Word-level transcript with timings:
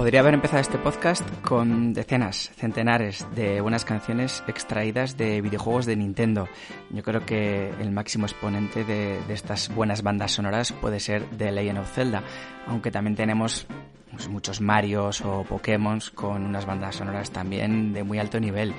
Podría 0.00 0.20
haber 0.20 0.32
empezado 0.32 0.62
este 0.62 0.78
podcast 0.78 1.22
con 1.42 1.92
decenas, 1.92 2.50
centenares 2.56 3.26
de 3.34 3.60
buenas 3.60 3.84
canciones 3.84 4.42
extraídas 4.48 5.18
de 5.18 5.42
videojuegos 5.42 5.84
de 5.84 5.94
Nintendo. 5.94 6.48
Yo 6.88 7.02
creo 7.02 7.26
que 7.26 7.68
el 7.78 7.90
máximo 7.90 8.24
exponente 8.24 8.82
de, 8.82 9.18
estas 9.28 9.68
buenas 9.68 10.02
bandas 10.02 10.32
sonoras 10.32 10.72
puede 10.72 11.00
ser 11.00 11.24
The 11.36 11.52
Legend 11.52 11.80
of 11.80 11.92
Zelda, 11.92 12.22
aunque 12.66 12.90
también 12.90 13.14
tenemos 13.14 13.66
pues, 14.10 14.26
muchos 14.26 14.62
Marios 14.62 15.20
o 15.20 15.44
Pokémon 15.44 16.00
con 16.14 16.46
unas 16.46 16.64
bandas 16.64 16.96
sonoras 16.96 17.30
también 17.30 17.92
de 17.92 18.02
muy 18.02 18.18
alto 18.18 18.40
nivel. 18.40 18.72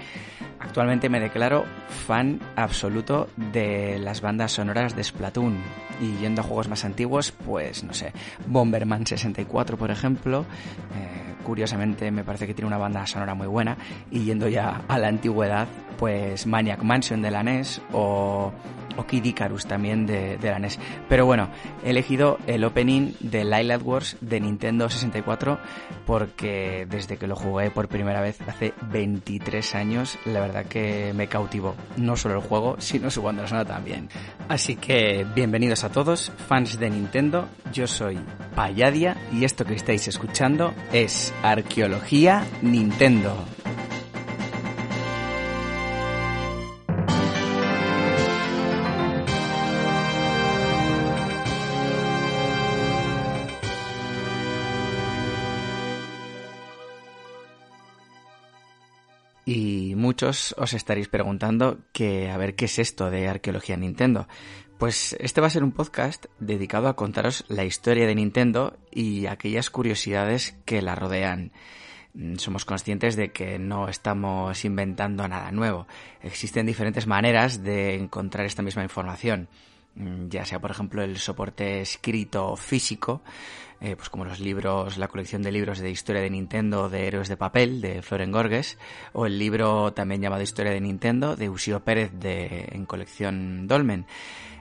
Actualmente 0.61 1.09
me 1.09 1.19
declaro 1.19 1.65
fan 2.05 2.39
absoluto 2.55 3.27
de 3.35 3.97
las 3.99 4.21
bandas 4.21 4.53
sonoras 4.53 4.95
de 4.95 5.03
Splatoon. 5.03 5.57
Y 5.99 6.17
yendo 6.17 6.41
a 6.41 6.43
juegos 6.43 6.69
más 6.69 6.85
antiguos, 6.85 7.31
pues 7.31 7.83
no 7.83 7.93
sé, 7.93 8.13
Bomberman 8.47 9.05
64 9.05 9.77
por 9.77 9.91
ejemplo, 9.91 10.45
eh, 10.95 11.35
curiosamente 11.43 12.11
me 12.11 12.23
parece 12.23 12.47
que 12.47 12.53
tiene 12.53 12.67
una 12.67 12.77
banda 12.77 13.05
sonora 13.07 13.33
muy 13.33 13.47
buena. 13.47 13.75
Y 14.11 14.23
yendo 14.23 14.47
ya 14.47 14.83
a 14.87 14.99
la 14.99 15.07
antigüedad, 15.07 15.67
pues 15.97 16.45
Maniac 16.45 16.83
Mansion 16.83 17.21
de 17.21 17.31
la 17.31 17.43
NES 17.43 17.81
o 17.91 18.53
o 18.97 19.05
Kid 19.05 19.23
Icarus 19.25 19.65
también 19.65 20.05
de, 20.05 20.37
la 20.41 20.59
NES. 20.59 20.79
Pero 21.07 21.25
bueno, 21.25 21.49
he 21.83 21.91
elegido 21.91 22.37
el 22.47 22.63
opening 22.63 23.13
de 23.19 23.43
Lilac 23.43 23.85
Wars 23.85 24.17
de 24.21 24.39
Nintendo 24.39 24.89
64 24.89 25.59
porque 26.05 26.87
desde 26.89 27.17
que 27.17 27.27
lo 27.27 27.35
jugué 27.35 27.71
por 27.71 27.87
primera 27.87 28.21
vez 28.21 28.39
hace 28.41 28.73
23 28.91 29.75
años, 29.75 30.17
la 30.25 30.39
verdad 30.41 30.50
que 30.63 31.13
me 31.13 31.27
cautivó. 31.27 31.75
No 31.97 32.15
solo 32.15 32.35
el 32.35 32.41
juego, 32.41 32.75
sino 32.79 33.09
su 33.09 33.21
banda 33.21 33.47
sonora 33.47 33.65
también. 33.65 34.09
Así 34.47 34.75
que 34.75 35.25
bienvenidos 35.35 35.83
a 35.83 35.91
todos, 35.91 36.31
fans 36.47 36.79
de 36.79 36.89
Nintendo. 36.89 37.47
Yo 37.73 37.87
soy 37.87 38.19
Payadia 38.55 39.17
y 39.31 39.45
esto 39.45 39.65
que 39.65 39.75
estáis 39.75 40.07
escuchando 40.07 40.73
es 40.91 41.33
Arqueología 41.41 42.45
Nintendo. 42.61 43.35
Os 60.23 60.73
estaréis 60.73 61.07
preguntando 61.07 61.79
que 61.93 62.29
a 62.29 62.37
ver 62.37 62.55
qué 62.55 62.65
es 62.65 62.79
esto 62.79 63.09
de 63.09 63.27
arqueología 63.27 63.77
Nintendo. 63.77 64.27
Pues 64.77 65.15
este 65.19 65.41
va 65.41 65.47
a 65.47 65.51
ser 65.51 65.63
un 65.63 65.73
podcast 65.73 66.25
dedicado 66.39 66.87
a 66.87 66.95
contaros 66.95 67.45
la 67.47 67.65
historia 67.65 68.07
de 68.07 68.15
Nintendo 68.15 68.79
y 68.89 69.27
aquellas 69.27 69.69
curiosidades 69.69 70.55
que 70.65 70.81
la 70.81 70.95
rodean. 70.95 71.51
Mm, 72.13 72.37
somos 72.37 72.65
conscientes 72.65 73.15
de 73.15 73.31
que 73.31 73.59
no 73.59 73.87
estamos 73.87 74.65
inventando 74.65 75.27
nada 75.27 75.51
nuevo. 75.51 75.87
Existen 76.21 76.65
diferentes 76.65 77.07
maneras 77.07 77.63
de 77.63 77.95
encontrar 77.95 78.45
esta 78.45 78.63
misma 78.63 78.83
información. 78.83 79.49
Mm, 79.95 80.29
ya 80.29 80.45
sea 80.45 80.59
por 80.59 80.71
ejemplo 80.71 81.03
el 81.03 81.17
soporte 81.17 81.81
escrito 81.81 82.55
físico, 82.55 83.21
eh, 83.81 83.95
pues 83.95 84.09
como 84.09 84.25
los 84.25 84.39
libros, 84.39 84.97
la 84.97 85.07
colección 85.07 85.41
de 85.41 85.51
libros 85.51 85.79
de 85.79 85.91
historia 85.91 86.21
de 86.21 86.29
Nintendo 86.29 86.89
de 86.89 87.07
Héroes 87.07 87.27
de 87.27 87.35
Papel 87.35 87.81
de 87.81 88.01
Floren 88.01 88.31
Gorges, 88.31 88.77
o 89.13 89.25
el 89.25 89.37
libro 89.37 89.91
también 89.93 90.21
llamado 90.21 90.43
Historia 90.43 90.71
de 90.71 90.81
Nintendo 90.81 91.35
de 91.35 91.49
Usio 91.49 91.81
Pérez 91.83 92.11
de, 92.13 92.69
en 92.71 92.85
colección 92.85 93.67
Dolmen. 93.67 94.05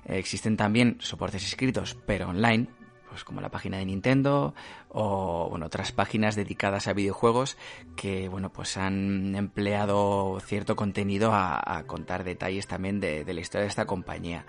Eh, 0.07 0.19
existen 0.19 0.57
también 0.57 0.97
soportes 1.01 1.45
escritos, 1.45 1.97
pero 2.07 2.29
online, 2.31 2.67
pues 3.09 3.23
como 3.23 3.41
la 3.41 3.51
página 3.51 3.79
de 3.79 3.87
Nintendo 3.87 4.55
o 4.89 5.49
bueno, 5.49 5.67
otras 5.67 5.93
páginas 5.93 6.35
dedicadas 6.35 6.89
a 6.89 6.93
videojuegos 6.93 7.57
que 7.97 8.29
bueno 8.29 8.53
pues 8.53 8.77
han 8.77 9.35
empleado 9.35 10.39
cierto 10.45 10.77
contenido 10.77 11.33
a, 11.33 11.83
contar 11.87 12.23
detalles 12.23 12.69
también 12.69 13.01
de, 13.01 13.25
de 13.25 13.35
la 13.35 13.41
historia 13.41 13.63
de 13.63 13.69
esta 13.69 13.87
compañía. 13.87 14.45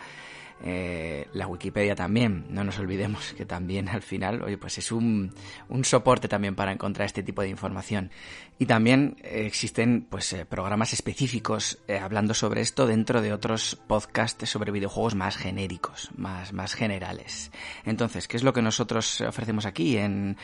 Eh, 0.64 1.28
la 1.34 1.48
Wikipedia 1.48 1.96
también, 1.96 2.46
no 2.50 2.64
nos 2.64 2.78
olvidemos 2.78 3.34
que 3.34 3.46
también 3.46 3.90
al 3.90 4.02
final, 4.02 4.44
oye, 4.44 4.58
pues 4.58 4.78
es 4.78 4.92
un, 4.92 5.34
un 5.70 5.84
soporte 5.84 6.28
también 6.28 6.56
para 6.56 6.72
encontrar 6.72 7.08
este 7.08 7.24
tipo 7.24 7.42
de 7.42 7.50
información. 7.50 8.12
Y 8.60 8.68
también 8.68 9.16
eh, 9.24 9.46
existen 9.48 10.06
pues 10.08 10.32
eh, 10.34 10.46
programas 10.46 10.94
específicos 10.94 11.80
hablando 12.02 12.34
sobre 12.34 12.62
esto 12.62 12.86
dentro 12.86 13.22
de 13.22 13.34
otros 13.34 13.76
podcasts 13.88 14.50
sobre 14.50 14.72
videojuegos 14.72 15.16
más 15.16 15.36
genéricos, 15.36 16.10
más, 16.16 16.54
más 16.54 16.76
generales. 16.76 17.52
Entonces, 17.86 18.28
¿qué 18.28 18.38
es 18.38 18.44
lo 18.44 18.54
que 18.54 18.62
nosotros 18.62 19.22
ofrecemos 19.22 19.66
aquí 19.66 19.98
en, 19.98 20.38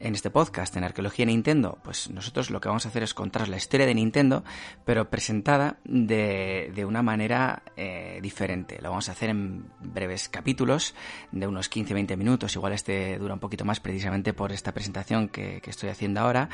en 0.00 0.14
este 0.14 0.30
podcast, 0.30 0.74
en 0.76 0.84
Arqueología 0.84 1.26
Nintendo, 1.26 1.78
pues 1.84 2.10
nosotros 2.10 2.50
lo 2.50 2.60
que 2.60 2.68
vamos 2.68 2.86
a 2.86 2.88
hacer 2.88 3.02
es 3.02 3.12
contar 3.12 3.48
la 3.48 3.58
historia 3.58 3.86
de 3.86 3.94
Nintendo, 3.94 4.42
pero 4.84 5.10
presentada 5.10 5.78
de, 5.84 6.72
de 6.74 6.84
una 6.86 7.02
manera 7.02 7.62
eh, 7.76 8.18
diferente. 8.22 8.78
Lo 8.80 8.88
vamos 8.88 9.10
a 9.10 9.12
hacer 9.12 9.28
en 9.28 9.66
breves 9.78 10.30
capítulos 10.30 10.94
de 11.32 11.46
unos 11.46 11.70
15-20 11.70 12.16
minutos. 12.16 12.56
Igual 12.56 12.72
este 12.72 13.18
dura 13.18 13.34
un 13.34 13.40
poquito 13.40 13.66
más 13.66 13.78
precisamente 13.78 14.32
por 14.32 14.52
esta 14.52 14.72
presentación 14.72 15.28
que, 15.28 15.60
estoy 15.70 15.90
haciendo 15.90 16.20
ahora. 16.20 16.48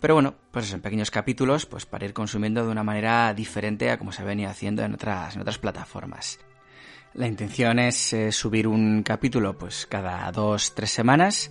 Pero 0.00 0.14
bueno, 0.14 0.34
pues 0.50 0.72
en 0.72 0.80
pequeños 0.80 1.10
capítulos, 1.10 1.66
pues 1.66 1.84
para 1.84 2.06
ir 2.06 2.14
consumiendo 2.14 2.64
de 2.64 2.70
una 2.70 2.84
manera 2.84 3.34
diferente 3.34 3.90
a 3.90 3.98
como 3.98 4.12
se 4.12 4.22
ha 4.22 4.24
venido 4.24 4.48
haciendo 4.48 4.82
en 4.82 4.94
otras, 4.94 5.34
en 5.34 5.42
otras 5.42 5.58
plataformas. 5.58 6.38
La 7.14 7.26
intención 7.26 7.78
es 7.78 8.14
eh, 8.14 8.32
subir 8.32 8.66
un 8.66 9.02
capítulo 9.02 9.58
pues 9.58 9.86
cada 9.86 10.32
dos, 10.32 10.74
tres 10.74 10.90
semanas 10.90 11.50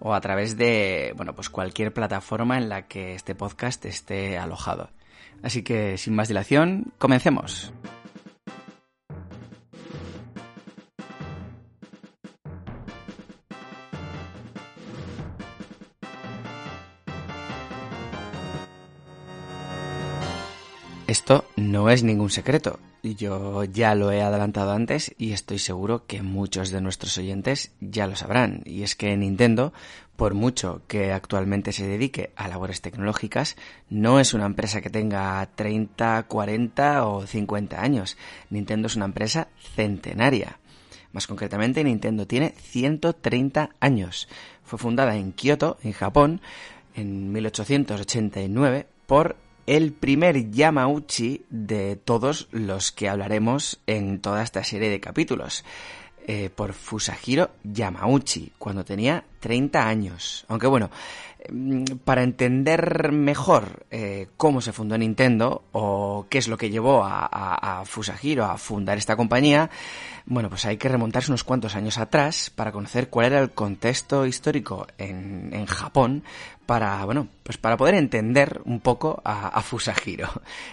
o 0.00 0.14
a 0.14 0.20
través 0.20 0.56
de 0.56 1.12
bueno 1.16 1.34
pues 1.34 1.48
cualquier 1.48 1.94
plataforma 1.94 2.58
en 2.58 2.68
la 2.68 2.88
que 2.88 3.14
este 3.14 3.34
podcast 3.34 3.86
esté 3.86 4.36
alojado. 4.36 4.90
Así 5.42 5.62
que 5.62 5.96
sin 5.98 6.14
más 6.14 6.28
dilación, 6.28 6.92
comencemos. 6.98 7.72
Esto 21.14 21.44
no 21.54 21.90
es 21.90 22.02
ningún 22.02 22.28
secreto. 22.28 22.80
Yo 23.04 23.62
ya 23.62 23.94
lo 23.94 24.10
he 24.10 24.20
adelantado 24.20 24.72
antes 24.72 25.14
y 25.16 25.30
estoy 25.30 25.60
seguro 25.60 26.06
que 26.08 26.22
muchos 26.22 26.70
de 26.72 26.80
nuestros 26.80 27.16
oyentes 27.18 27.70
ya 27.80 28.08
lo 28.08 28.16
sabrán. 28.16 28.62
Y 28.64 28.82
es 28.82 28.96
que 28.96 29.16
Nintendo, 29.16 29.72
por 30.16 30.34
mucho 30.34 30.82
que 30.88 31.12
actualmente 31.12 31.70
se 31.70 31.86
dedique 31.86 32.32
a 32.34 32.48
labores 32.48 32.80
tecnológicas, 32.80 33.54
no 33.88 34.18
es 34.18 34.34
una 34.34 34.46
empresa 34.46 34.80
que 34.80 34.90
tenga 34.90 35.48
30, 35.54 36.24
40 36.24 37.06
o 37.06 37.24
50 37.24 37.80
años. 37.80 38.16
Nintendo 38.50 38.88
es 38.88 38.96
una 38.96 39.04
empresa 39.04 39.46
centenaria. 39.76 40.58
Más 41.12 41.28
concretamente, 41.28 41.84
Nintendo 41.84 42.26
tiene 42.26 42.54
130 42.58 43.70
años. 43.78 44.26
Fue 44.64 44.80
fundada 44.80 45.14
en 45.14 45.30
Kioto, 45.30 45.78
en 45.84 45.92
Japón, 45.92 46.40
en 46.96 47.30
1889 47.30 48.88
por 49.06 49.43
el 49.66 49.92
primer 49.92 50.50
Yamauchi 50.50 51.44
de 51.50 51.96
todos 51.96 52.48
los 52.50 52.92
que 52.92 53.08
hablaremos 53.08 53.80
en 53.86 54.20
toda 54.20 54.42
esta 54.42 54.64
serie 54.64 54.90
de 54.90 55.00
capítulos. 55.00 55.64
eh, 56.26 56.50
por 56.54 56.72
Fusahiro 56.72 57.50
Yamauchi 57.64 58.52
cuando 58.58 58.84
tenía 58.84 59.24
30 59.40 59.86
años. 59.86 60.44
Aunque 60.48 60.66
bueno, 60.66 60.90
para 62.04 62.22
entender 62.22 63.12
mejor 63.12 63.86
eh, 63.90 64.28
cómo 64.36 64.60
se 64.60 64.72
fundó 64.72 64.96
Nintendo 64.96 65.64
o 65.72 66.26
qué 66.28 66.38
es 66.38 66.48
lo 66.48 66.56
que 66.56 66.70
llevó 66.70 67.02
a, 67.04 67.82
Fusahiro 67.86 68.44
a 68.44 68.56
fundar 68.56 68.98
esta 68.98 69.16
compañía, 69.16 69.70
bueno, 70.26 70.48
pues 70.48 70.64
hay 70.64 70.76
que 70.76 70.88
remontarse 70.88 71.30
unos 71.30 71.44
cuantos 71.44 71.76
años 71.76 71.98
atrás 71.98 72.50
para 72.50 72.72
conocer 72.72 73.08
cuál 73.08 73.26
era 73.26 73.40
el 73.40 73.50
contexto 73.50 74.26
histórico 74.26 74.86
en, 74.96 75.66
Japón 75.66 76.24
para, 76.66 77.04
bueno, 77.04 77.28
pues 77.42 77.58
para 77.58 77.76
poder 77.76 77.94
entender 77.94 78.60
un 78.64 78.80
poco 78.80 79.20
a, 79.24 79.48
a 79.48 79.62
Fusahiro. 79.62 80.28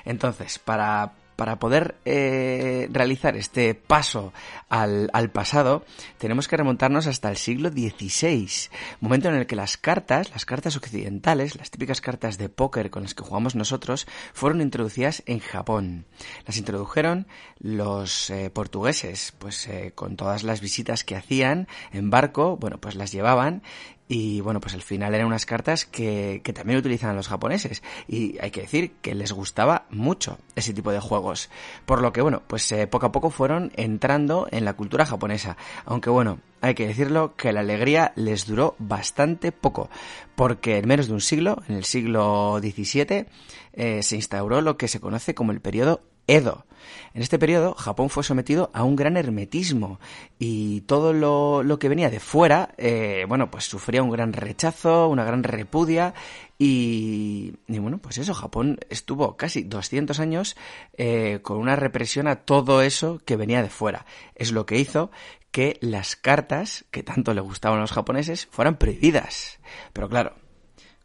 Entonces, 0.05 0.59
para 0.59 1.13
para 1.41 1.57
poder 1.57 1.95
eh, 2.05 2.87
realizar 2.91 3.35
este 3.35 3.73
paso 3.73 4.31
al, 4.69 5.09
pasado, 5.31 5.83
tenemos 6.19 6.47
que 6.47 6.55
remontarnos 6.55 7.07
hasta 7.07 7.31
el 7.31 7.37
siglo 7.37 7.69
XVI, 7.69 8.69
momento 8.99 9.27
en 9.29 9.33
el 9.33 9.47
que 9.47 9.55
las 9.55 9.75
cartas, 9.75 10.29
las 10.29 10.45
cartas 10.45 10.77
occidentales, 10.77 11.55
las 11.55 11.71
típicas 11.71 11.99
cartas 11.99 12.37
de 12.37 12.49
póker 12.49 12.91
con 12.91 13.01
las 13.01 13.15
que 13.15 13.23
jugamos 13.23 13.55
nosotros, 13.55 14.05
fueron 14.33 14.61
introducidas 14.61 15.23
en 15.25 15.39
Japón. 15.39 16.05
Las 16.45 16.57
introdujeron 16.57 17.25
los 17.57 18.29
eh, 18.29 18.51
portugueses, 18.51 19.33
pues 19.39 19.67
eh, 19.67 19.93
con 19.95 20.17
todas 20.17 20.43
las 20.43 20.61
visitas 20.61 21.03
que 21.03 21.15
hacían 21.15 21.67
en 21.91 22.11
barco, 22.11 22.55
bueno, 22.55 22.77
pues 22.77 22.93
las 22.93 23.11
llevaban 23.11 23.63
y 24.13 24.41
bueno, 24.41 24.59
pues 24.59 24.73
al 24.73 24.81
final 24.81 25.15
eran 25.15 25.27
unas 25.27 25.45
cartas 25.45 25.85
que, 25.85 26.41
que 26.43 26.51
también 26.51 26.77
utilizaban 26.77 27.15
los 27.15 27.29
japoneses. 27.29 27.81
Y 28.09 28.37
hay 28.39 28.51
que 28.51 28.59
decir 28.59 28.95
que 29.01 29.15
les 29.15 29.31
gustaba 29.31 29.85
mucho 29.89 30.37
ese 30.53 30.73
tipo 30.73 30.91
de 30.91 30.99
juegos. 30.99 31.49
Por 31.85 32.01
lo 32.01 32.11
que 32.11 32.19
bueno, 32.19 32.43
pues 32.45 32.69
eh, 32.73 32.87
poco 32.87 33.05
a 33.05 33.13
poco 33.13 33.29
fueron 33.29 33.71
entrando 33.77 34.49
en 34.51 34.65
la 34.65 34.73
cultura 34.73 35.05
japonesa. 35.05 35.55
Aunque 35.85 36.09
bueno, 36.09 36.39
hay 36.59 36.75
que 36.75 36.87
decirlo 36.87 37.37
que 37.37 37.53
la 37.53 37.61
alegría 37.61 38.11
les 38.17 38.47
duró 38.47 38.75
bastante 38.79 39.53
poco. 39.53 39.89
Porque 40.35 40.79
en 40.79 40.89
menos 40.89 41.07
de 41.07 41.13
un 41.13 41.21
siglo, 41.21 41.63
en 41.69 41.75
el 41.75 41.85
siglo 41.85 42.59
XVII, 42.59 43.27
eh, 43.71 44.03
se 44.03 44.15
instauró 44.17 44.59
lo 44.59 44.75
que 44.75 44.89
se 44.89 44.99
conoce 44.99 45.33
como 45.33 45.53
el 45.53 45.61
periodo 45.61 46.01
Edo. 46.31 46.65
En 47.13 47.21
este 47.21 47.37
periodo, 47.37 47.73
Japón 47.73 48.09
fue 48.09 48.23
sometido 48.23 48.71
a 48.73 48.83
un 48.83 48.95
gran 48.95 49.17
hermetismo 49.17 49.99
y 50.39 50.79
todo 50.81 51.11
lo, 51.11 51.77
que 51.77 51.89
venía 51.89 52.09
de 52.09 52.21
fuera, 52.21 52.73
eh, 52.77 53.25
bueno, 53.27 53.51
pues 53.51 53.65
sufría 53.65 54.01
un 54.01 54.11
gran 54.11 54.31
rechazo, 54.31 55.09
una 55.09 55.25
gran 55.25 55.43
repudia 55.43 56.13
y, 56.57 57.53
bueno, 57.67 57.97
pues 57.97 58.17
eso, 58.17 58.33
Japón 58.33 58.79
estuvo 58.89 59.35
casi 59.35 59.63
200 59.63 60.21
años 60.21 60.55
eh, 60.97 61.39
con 61.41 61.57
una 61.57 61.75
represión 61.75 62.27
a 62.29 62.37
todo 62.37 62.81
eso 62.81 63.19
que 63.25 63.35
venía 63.35 63.61
de 63.61 63.69
fuera. 63.69 64.05
Es 64.35 64.53
lo 64.53 64.65
que 64.65 64.79
hizo 64.79 65.11
que 65.51 65.77
las 65.81 66.15
cartas, 66.15 66.85
que 66.91 67.03
tanto 67.03 67.33
le 67.33 67.41
gustaban 67.41 67.79
a 67.79 67.81
los 67.81 67.91
japoneses, 67.91 68.47
fueran 68.51 68.77
prohibidas. 68.77 69.59
Pero 69.91 70.07
claro, 70.07 70.35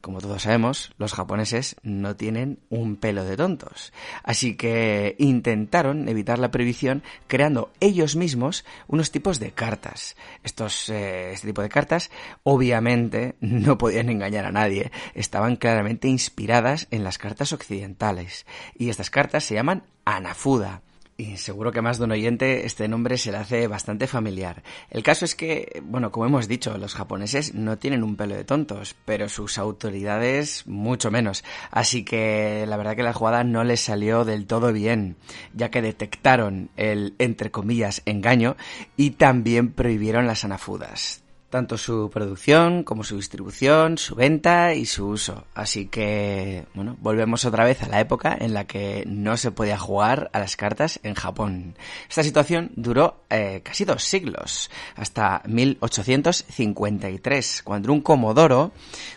como 0.07 0.21
todos 0.21 0.43
sabemos, 0.43 0.93
los 0.99 1.15
japoneses 1.15 1.75
no 1.83 2.15
tienen 2.15 2.61
un 2.69 2.95
pelo 2.95 3.25
de 3.25 3.37
tontos. 3.37 3.93
Así 4.23 4.57
que 4.57 5.17
intentaron 5.19 6.09
evitar 6.09 6.39
la 6.39 6.53
prohibición 6.53 7.03
creando 7.27 7.73
ellos 7.81 8.15
mismos 8.15 8.65
unos 8.87 9.11
tipos 9.11 9.41
de 9.41 9.51
cartas. 9.51 10.17
Estos, 10.45 10.91
eh, 10.91 11.33
este 11.33 11.49
tipo 11.49 11.61
de 11.61 11.69
cartas 11.69 12.13
obviamente 12.45 13.35
no 13.41 13.79
podían 13.79 14.09
engañar 14.09 14.45
a 14.45 14.53
nadie. 14.53 14.93
Estaban 15.15 15.57
claramente 15.57 16.07
inspiradas 16.07 16.87
en 16.93 17.03
las 17.03 17.19
cartas 17.19 17.53
occidentales. 17.53 18.47
Y 18.79 18.91
estas 18.91 19.11
cartas 19.11 19.43
se 19.43 19.55
llaman 19.55 19.83
Anafuda 20.05 20.83
y 21.17 21.37
seguro 21.39 21.73
que 21.73 21.83
más 21.83 21.99
de 21.99 22.05
un 22.05 22.13
oyente 22.13 22.67
este 22.67 22.89
nombre 22.89 23.17
se 23.17 23.33
le 23.33 23.39
hace 23.39 23.67
bastante 23.69 24.07
familiar. 24.07 24.63
El 24.91 25.03
caso 25.03 25.25
es 25.25 25.35
que, 25.35 25.83
bueno, 25.85 26.13
como 26.13 26.27
hemos 26.27 26.49
dicho, 26.49 26.77
los 26.79 26.95
japoneses 26.95 27.55
no 27.55 27.79
tienen 27.79 28.03
un 28.03 28.17
pelo 28.17 28.35
de 28.35 28.45
tontos, 28.45 28.95
pero 29.05 29.29
sus 29.29 29.59
autoridades 29.59 30.67
mucho 30.67 31.11
menos. 31.11 31.45
Así 31.71 32.05
que 32.05 32.65
la 32.69 32.77
verdad 32.77 32.97
que 32.97 33.03
la 33.03 33.15
jugada 33.15 33.45
no 33.45 33.65
les 33.65 33.81
salió 33.81 34.25
del 34.25 34.47
todo 34.47 34.73
bien, 34.73 35.17
ya 35.55 35.71
que 35.71 35.83
detectaron 35.83 36.71
el, 36.77 37.15
entre 37.19 37.51
comillas, 37.51 38.03
engaño 38.05 38.57
y 38.97 39.11
también 39.13 39.73
prohibieron 39.73 40.27
las 40.27 40.45
anafudas 40.45 41.26
tanto 41.57 41.79
su 41.79 42.11
producción 42.13 42.85
como 42.85 43.03
su 43.03 43.17
distribución, 43.17 43.97
su 43.97 44.15
venta 44.15 44.75
y 44.75 44.85
su 44.85 45.07
uso. 45.07 45.47
Así 45.55 45.87
que, 45.87 46.67
bueno, 46.75 46.99
volvemos 47.01 47.47
otra 47.47 47.65
vez 47.65 47.83
a 47.83 47.89
la 47.89 47.99
época 47.99 48.37
en 48.39 48.53
la 48.53 48.67
que 48.67 49.05
no 49.07 49.39
se 49.39 49.53
podía 49.53 49.79
jugar 49.79 50.29
a 50.35 50.39
las 50.39 50.55
cartas 50.55 51.01
en 51.03 51.15
Japón. 51.15 51.75
Esta 52.11 52.23
situación 52.23 52.73
duró 52.77 53.23
eh, 53.31 53.63
casi 53.65 53.87
dos 53.87 54.05
siglos, 54.05 54.71
hasta 54.97 55.41
1853, 55.47 57.63
cuando 57.65 57.91
un 57.91 58.03
comodoro 58.03 58.73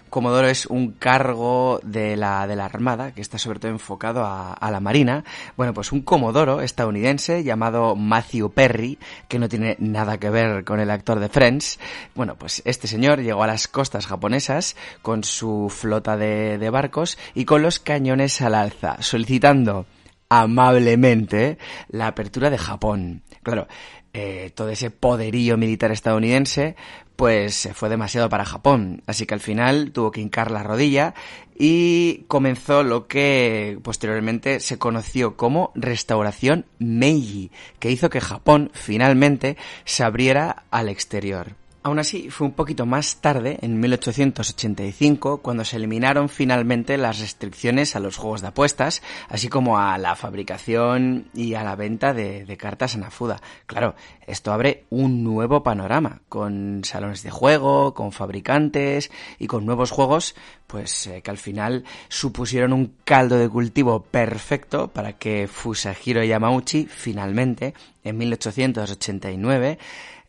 Comodoro 0.10 0.48
es 0.48 0.66
un 0.66 0.92
cargo 0.92 1.80
de 1.84 2.16
la, 2.18 2.48
de 2.48 2.56
la 2.56 2.66
Armada 2.66 3.14
que 3.14 3.22
está 3.22 3.38
sobre 3.38 3.60
todo 3.60 3.72
enfocado 3.72 4.26
a, 4.26 4.70
la 4.72 4.80
Marina. 4.80 5.24
Bueno, 5.56 5.74
pues 5.74 5.92
un 5.92 6.02
Comodoro 6.02 6.62
estadounidense 6.62 7.44
llamado 7.44 7.96
Matthew 7.96 8.52
Perry, 8.52 8.98
que 9.28 9.40
no 9.40 9.50
tiene 9.50 9.76
nada 9.80 10.18
que 10.18 10.30
ver 10.30 10.64
con 10.64 10.80
el 10.80 10.92
actor 10.92 11.20
de 11.20 11.30
Friends. 11.30 11.80
Bueno, 12.16 12.36
pues 12.36 12.62
este 12.66 12.88
señor 12.88 13.22
llegó 13.22 13.44
a 13.44 13.48
las 13.48 13.68
costas 13.68 14.08
japonesas 14.08 14.76
con 15.02 15.24
su 15.24 15.70
flota 15.70 16.18
de, 16.18 16.58
de 16.58 16.70
barcos 16.70 17.18
y 17.34 17.46
con 17.46 17.62
los 17.62 17.80
cañones 17.80 18.42
al 18.42 18.56
alza, 18.56 18.98
solicitando 19.02 19.86
amablemente 20.30 21.58
la 21.90 22.08
apertura 22.08 22.50
de 22.50 22.58
Japón. 22.58 23.24
Claro, 23.42 23.68
eh, 24.14 24.52
todo 24.56 24.70
ese 24.70 24.92
poderío 24.92 25.58
militar 25.58 25.92
estadounidense, 25.92 26.76
pues 27.16 27.70
fue 27.74 27.90
demasiado 27.90 28.30
para 28.30 28.46
Japón. 28.46 29.04
Así 29.06 29.26
que 29.26 29.34
al 29.34 29.40
final 29.40 29.92
tuvo 29.92 30.12
que 30.12 30.22
hincar 30.22 30.52
la 30.52 30.64
rodilla 30.64 31.14
y 31.58 32.24
comenzó 32.30 32.84
lo 32.84 33.08
que 33.08 33.78
posteriormente 33.84 34.62
se 34.62 34.80
conoció 34.80 35.36
como 35.36 35.72
restauración 35.76 36.66
Meiji, 36.80 37.52
que 37.80 37.92
hizo 37.92 38.10
que 38.10 38.22
Japón 38.22 38.72
finalmente 38.74 39.58
se 39.84 40.04
abriera 40.04 40.64
al 40.72 40.88
exterior. 40.88 41.56
Aún 41.82 41.98
así, 41.98 42.30
fue 42.30 42.46
un 42.46 42.54
poquito 42.54 42.86
más 42.86 43.22
tarde, 43.22 43.58
en 43.62 43.80
1885, 43.80 45.38
cuando 45.38 45.64
se 45.64 45.78
eliminaron 45.78 46.28
finalmente 46.28 46.98
las 46.98 47.20
restricciones 47.20 47.96
a 47.96 48.02
los 48.02 48.18
juegos 48.18 48.42
de 48.42 48.50
apuestas, 48.50 49.02
así 49.30 49.48
como 49.48 49.80
a 49.80 49.98
la 49.98 50.18
fabricación 50.18 51.30
y 51.34 51.54
a 51.54 51.64
la 51.64 51.78
venta 51.78 52.14
de, 52.14 52.58
cartas 52.58 52.96
en 52.96 53.06
Afuda. 53.06 53.42
Claro, 53.66 53.96
esto 54.28 54.52
abre 54.52 54.84
un 54.90 55.24
nuevo 55.24 55.64
panorama, 55.64 56.20
con 56.28 56.84
salones 56.84 57.24
de 57.24 57.32
juego, 57.32 57.94
con 57.94 58.12
fabricantes 58.12 59.10
y 59.40 59.48
con 59.48 59.66
nuevos 59.66 59.92
juegos, 59.92 60.36
pues 60.68 61.08
eh, 61.08 61.22
que 61.22 61.32
al 61.32 61.38
final 61.38 61.86
supusieron 62.10 62.74
un 62.74 62.94
caldo 63.06 63.38
de 63.38 63.48
cultivo 63.48 64.02
perfecto 64.04 64.90
para 64.90 65.14
que 65.14 65.48
Fusahiro 65.48 66.26
Yamauchi 66.26 66.88
finalmente, 66.88 67.74
en 68.04 68.18
1889, 68.18 69.78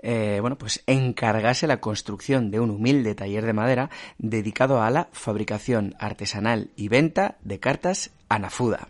eh, 0.03 0.39
bueno, 0.41 0.57
pues 0.57 0.83
encargase 0.87 1.67
la 1.67 1.81
construcción 1.81 2.51
de 2.51 2.61
un 2.61 2.71
humilde 2.71 3.15
taller 3.15 3.45
de 3.45 3.53
madera 3.53 3.91
dedicado 4.19 4.83
a 4.83 4.91
la 4.91 5.09
fabricación 5.13 5.95
artesanal 5.99 6.71
y 6.77 6.89
venta 6.89 7.37
de 7.43 7.61
cartas 7.61 8.11
Anafuda. 8.29 8.89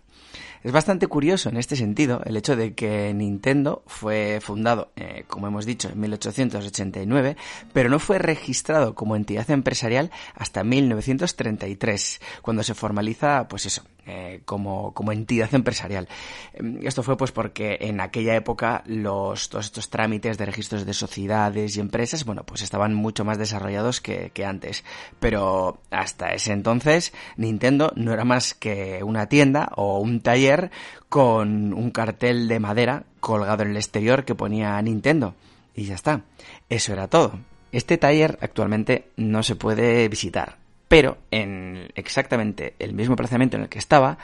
Es 0.63 0.73
bastante 0.73 1.07
curioso 1.07 1.49
en 1.49 1.57
este 1.57 1.75
sentido 1.75 2.21
el 2.27 2.37
hecho 2.37 2.55
de 2.55 2.75
que 2.75 3.15
Nintendo 3.15 3.83
fue 3.87 4.41
fundado, 4.43 4.93
eh, 4.95 5.25
como 5.27 5.47
hemos 5.47 5.65
dicho, 5.65 5.89
en 5.89 5.99
1889, 5.99 7.37
pero 7.73 7.89
no 7.89 7.99
fue 7.99 8.19
registrado 8.19 8.95
como 8.95 9.17
entidad 9.17 9.51
empresarial 9.51 10.11
hasta 10.35 10.63
1933, 10.63 12.21
cuando 12.43 12.63
se 12.63 12.75
formaliza, 12.75 13.49
pues 13.49 13.65
eso, 13.65 13.85
eh, 14.07 14.41
como, 14.45 14.93
como 14.95 15.13
entidad 15.13 15.53
empresarial. 15.55 16.09
Em, 16.53 16.79
esto 16.87 17.03
fue 17.03 17.17
pues 17.17 17.33
porque 17.33 17.79
en 17.81 18.01
aquella 18.01 18.35
época 18.35 18.83
los, 18.87 19.49
todos 19.49 19.67
estos 19.67 19.91
trámites 19.91 20.39
de 20.39 20.47
registros 20.47 20.87
de 20.87 20.95
sociedades 20.95 21.77
y 21.77 21.81
empresas, 21.81 22.25
bueno, 22.25 22.45
pues 22.45 22.63
estaban 22.63 22.95
mucho 22.95 23.25
más 23.25 23.39
desarrollados 23.39 24.01
que, 24.01 24.31
que 24.33 24.45
antes. 24.45 24.85
Pero 25.19 25.81
hasta 25.91 26.33
ese 26.33 26.53
entonces 26.53 27.13
Nintendo 27.37 27.93
no 27.97 28.13
era 28.13 28.25
más 28.25 28.55
que 28.55 29.03
una 29.03 29.27
tienda 29.27 29.71
o 29.77 29.99
un 29.99 30.21
taller 30.21 30.71
con 31.09 31.75
un 31.75 31.91
cartel 31.91 32.49
de 32.49 32.61
madera 32.61 33.05
colgado 33.21 33.63
en 33.63 33.71
el 33.71 33.77
exterior 33.77 34.25
que 34.25 34.35
ponía 34.35 34.81
Nintendo. 34.83 35.35
Y 35.75 35.85
ya 35.85 35.95
está. 35.95 36.23
Eso 36.69 36.93
era 36.93 37.09
todo. 37.09 37.39
Este 37.73 37.99
taller 37.99 38.39
actualmente 38.41 39.11
no 39.17 39.43
se 39.43 39.55
puede 39.55 40.09
visitar 40.09 40.57
pero 40.91 41.19
en 41.31 41.89
exactamente 41.95 42.75
el 42.81 42.95
mismo 42.95 43.13
emplazamiento 43.13 43.57
en 43.57 43.63
el 43.63 43.69
que 43.69 43.79
estaba, 43.79 44.19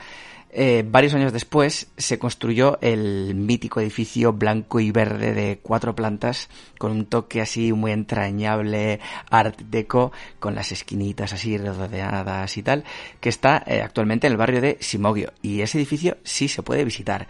eh, 0.51 0.83
varios 0.85 1.13
años 1.13 1.31
después 1.31 1.87
se 1.95 2.19
construyó 2.19 2.77
el 2.81 3.35
mítico 3.35 3.79
edificio 3.79 4.33
blanco 4.33 4.81
y 4.81 4.91
verde 4.91 5.33
de 5.33 5.59
cuatro 5.61 5.95
plantas 5.95 6.49
con 6.77 6.91
un 6.91 7.05
toque 7.05 7.39
así 7.39 7.71
muy 7.71 7.93
entrañable, 7.93 8.99
art 9.29 9.61
deco, 9.61 10.11
con 10.39 10.55
las 10.55 10.73
esquinitas 10.73 11.31
así 11.31 11.57
rodeadas 11.57 12.57
y 12.57 12.63
tal, 12.63 12.83
que 13.21 13.29
está 13.29 13.63
eh, 13.65 13.81
actualmente 13.81 14.27
en 14.27 14.33
el 14.33 14.37
barrio 14.37 14.59
de 14.59 14.77
Simogio. 14.81 15.31
Y 15.41 15.61
ese 15.61 15.77
edificio 15.77 16.17
sí 16.25 16.49
se 16.49 16.63
puede 16.63 16.83
visitar. 16.83 17.29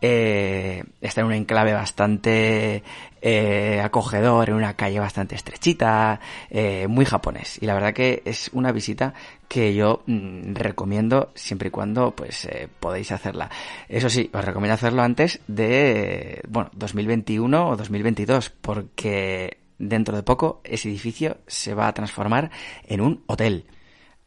Eh, 0.00 0.84
está 1.00 1.22
en 1.22 1.28
un 1.28 1.32
enclave 1.32 1.72
bastante 1.72 2.82
eh, 3.22 3.80
acogedor, 3.82 4.50
en 4.50 4.56
una 4.56 4.74
calle 4.74 5.00
bastante 5.00 5.34
estrechita, 5.34 6.20
eh, 6.50 6.86
muy 6.88 7.04
japonés. 7.04 7.58
Y 7.62 7.66
la 7.66 7.74
verdad 7.74 7.94
que 7.94 8.22
es 8.24 8.50
una 8.52 8.72
visita 8.72 9.14
que 9.48 9.74
yo 9.74 10.02
mm, 10.06 10.54
recomiendo 10.54 11.30
siempre 11.34 11.68
y 11.68 11.70
cuando 11.70 12.10
pues 12.14 12.48
podéis 12.80 13.12
hacerla. 13.12 13.50
Eso 13.88 14.10
sí, 14.10 14.30
os 14.32 14.44
recomiendo 14.44 14.74
hacerlo 14.74 15.02
antes 15.02 15.40
de, 15.46 16.42
bueno, 16.48 16.70
2021 16.74 17.68
o 17.68 17.76
2022, 17.76 18.50
porque 18.50 19.58
dentro 19.78 20.16
de 20.16 20.22
poco 20.22 20.60
ese 20.64 20.88
edificio 20.88 21.38
se 21.46 21.74
va 21.74 21.88
a 21.88 21.94
transformar 21.94 22.50
en 22.86 23.00
un 23.00 23.22
hotel. 23.26 23.66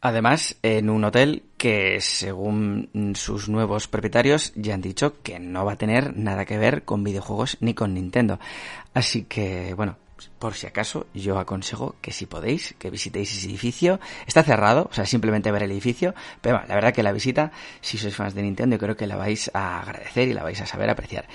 Además, 0.02 0.56
en 0.62 0.88
un 0.88 1.04
hotel 1.04 1.42
que, 1.58 2.00
según 2.00 3.14
sus 3.14 3.50
nuevos 3.50 3.86
propietarios, 3.86 4.52
ya 4.56 4.72
han 4.72 4.80
dicho 4.80 5.20
que 5.22 5.38
no 5.38 5.66
va 5.66 5.72
a 5.72 5.78
tener 5.78 6.16
nada 6.16 6.46
que 6.46 6.56
ver 6.56 6.84
con 6.84 7.04
videojuegos 7.04 7.58
ni 7.60 7.74
con 7.74 7.92
Nintendo. 7.92 8.40
Así 8.94 9.24
que, 9.24 9.74
bueno, 9.74 9.98
por 10.38 10.54
si 10.54 10.66
acaso, 10.66 11.06
yo 11.12 11.38
aconsejo 11.38 11.96
que 12.00 12.12
si 12.12 12.24
podéis, 12.24 12.74
que 12.78 12.90
visitéis 12.90 13.36
ese 13.36 13.46
edificio. 13.46 14.00
Está 14.26 14.42
cerrado, 14.42 14.88
o 14.90 14.94
sea, 14.94 15.04
simplemente 15.04 15.52
ver 15.52 15.64
el 15.64 15.70
edificio, 15.70 16.14
pero 16.40 16.56
bueno, 16.56 16.68
la 16.68 16.74
verdad 16.76 16.94
que 16.94 17.02
la 17.02 17.12
visita, 17.12 17.52
si 17.82 17.98
sois 17.98 18.16
fans 18.16 18.34
de 18.34 18.42
Nintendo, 18.42 18.78
creo 18.78 18.96
que 18.96 19.06
la 19.06 19.16
vais 19.16 19.50
a 19.54 19.80
agradecer 19.80 20.28
y 20.28 20.34
la 20.34 20.42
vais 20.42 20.60
a 20.60 20.66
saber 20.66 20.88
apreciar. 20.88 21.26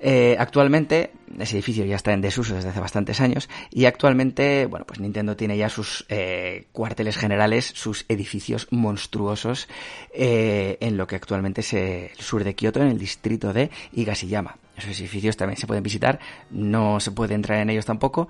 Eh, 0.00 0.36
actualmente, 0.38 1.12
ese 1.38 1.56
edificio 1.56 1.84
ya 1.84 1.96
está 1.96 2.12
en 2.12 2.20
desuso 2.20 2.54
desde 2.54 2.68
hace 2.70 2.80
bastantes 2.80 3.20
años 3.20 3.48
y 3.70 3.86
actualmente, 3.86 4.66
bueno, 4.66 4.86
pues 4.86 5.00
Nintendo 5.00 5.36
tiene 5.36 5.56
ya 5.56 5.68
sus 5.68 6.06
eh, 6.08 6.66
cuarteles 6.72 7.16
generales, 7.16 7.72
sus 7.74 8.04
edificios 8.08 8.68
monstruosos 8.70 9.68
eh, 10.14 10.78
en 10.80 10.96
lo 10.96 11.06
que 11.06 11.16
actualmente 11.16 11.62
es 11.62 11.72
el 11.72 12.10
sur 12.18 12.44
de 12.44 12.54
Kioto, 12.54 12.80
en 12.80 12.88
el 12.88 12.98
distrito 12.98 13.52
de 13.52 13.70
Higashiyama. 13.92 14.56
Esos 14.76 15.00
edificios 15.00 15.36
también 15.36 15.56
se 15.56 15.66
pueden 15.66 15.82
visitar, 15.82 16.20
no 16.50 17.00
se 17.00 17.10
puede 17.10 17.34
entrar 17.34 17.58
en 17.58 17.70
ellos 17.70 17.84
tampoco, 17.84 18.28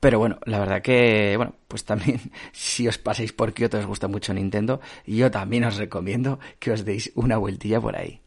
pero 0.00 0.18
bueno, 0.18 0.38
la 0.46 0.58
verdad 0.58 0.80
que, 0.80 1.36
bueno, 1.36 1.54
pues 1.68 1.84
también 1.84 2.20
si 2.52 2.88
os 2.88 2.96
pasáis 2.96 3.34
por 3.34 3.52
Kioto 3.52 3.78
os 3.78 3.86
gusta 3.86 4.08
mucho 4.08 4.32
Nintendo, 4.32 4.80
yo 5.06 5.30
también 5.30 5.64
os 5.64 5.76
recomiendo 5.76 6.40
que 6.58 6.72
os 6.72 6.86
deis 6.86 7.12
una 7.14 7.36
vueltilla 7.36 7.80
por 7.80 7.96
ahí. 7.96 8.20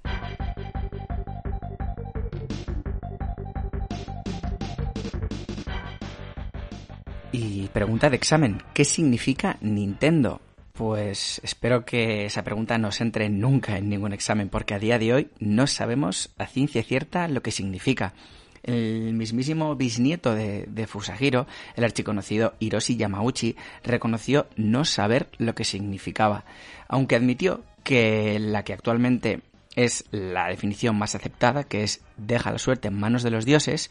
Y 7.33 7.67
pregunta 7.69 8.11
de 8.11 8.15
examen, 8.15 8.61
¿qué 8.75 8.85
significa 8.85 9.57
Nintendo? 9.59 10.39
Pues 10.71 11.41
espero 11.43 11.83
que 11.83 12.25
esa 12.25 12.43
pregunta 12.43 12.77
no 12.77 12.91
se 12.91 13.01
entre 13.01 13.27
nunca 13.27 13.75
en 13.79 13.89
ningún 13.89 14.13
examen, 14.13 14.49
porque 14.49 14.75
a 14.75 14.79
día 14.79 14.99
de 14.99 15.13
hoy 15.13 15.29
no 15.39 15.65
sabemos 15.65 16.29
a 16.37 16.45
ciencia 16.45 16.83
cierta 16.83 17.27
lo 17.27 17.41
que 17.41 17.49
significa. 17.49 18.13
El 18.61 19.13
mismísimo 19.13 19.75
bisnieto 19.75 20.35
de, 20.35 20.65
de, 20.67 20.85
Fusahiro, 20.85 21.47
el 21.75 21.83
archiconocido 21.83 22.53
Hiroshi 22.59 22.97
Yamauchi, 22.97 23.55
reconoció 23.83 24.45
no 24.55 24.85
saber 24.85 25.29
lo 25.39 25.55
que 25.55 25.63
significaba, 25.63 26.45
aunque 26.87 27.15
admitió 27.15 27.63
que 27.83 28.37
la 28.39 28.63
que 28.63 28.73
actualmente 28.73 29.41
es 29.75 30.05
la 30.11 30.47
definición 30.49 30.97
más 30.97 31.15
aceptada, 31.15 31.63
que 31.63 31.83
es 31.83 32.01
deja 32.17 32.51
la 32.51 32.59
suerte 32.59 32.89
en 32.89 32.99
manos 32.99 33.23
de 33.23 33.31
los 33.31 33.43
dioses, 33.43 33.89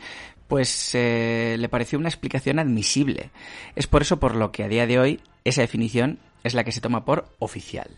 pues 0.52 0.90
eh, 0.92 1.56
le 1.58 1.70
pareció 1.70 1.98
una 1.98 2.10
explicación 2.10 2.58
admisible. 2.58 3.30
Es 3.74 3.86
por 3.86 4.02
eso 4.02 4.20
por 4.20 4.36
lo 4.36 4.52
que 4.52 4.64
a 4.64 4.68
día 4.68 4.86
de 4.86 4.98
hoy 4.98 5.20
esa 5.44 5.62
definición 5.62 6.18
es 6.44 6.52
la 6.52 6.62
que 6.62 6.72
se 6.72 6.82
toma 6.82 7.06
por 7.06 7.24
oficial. 7.38 7.88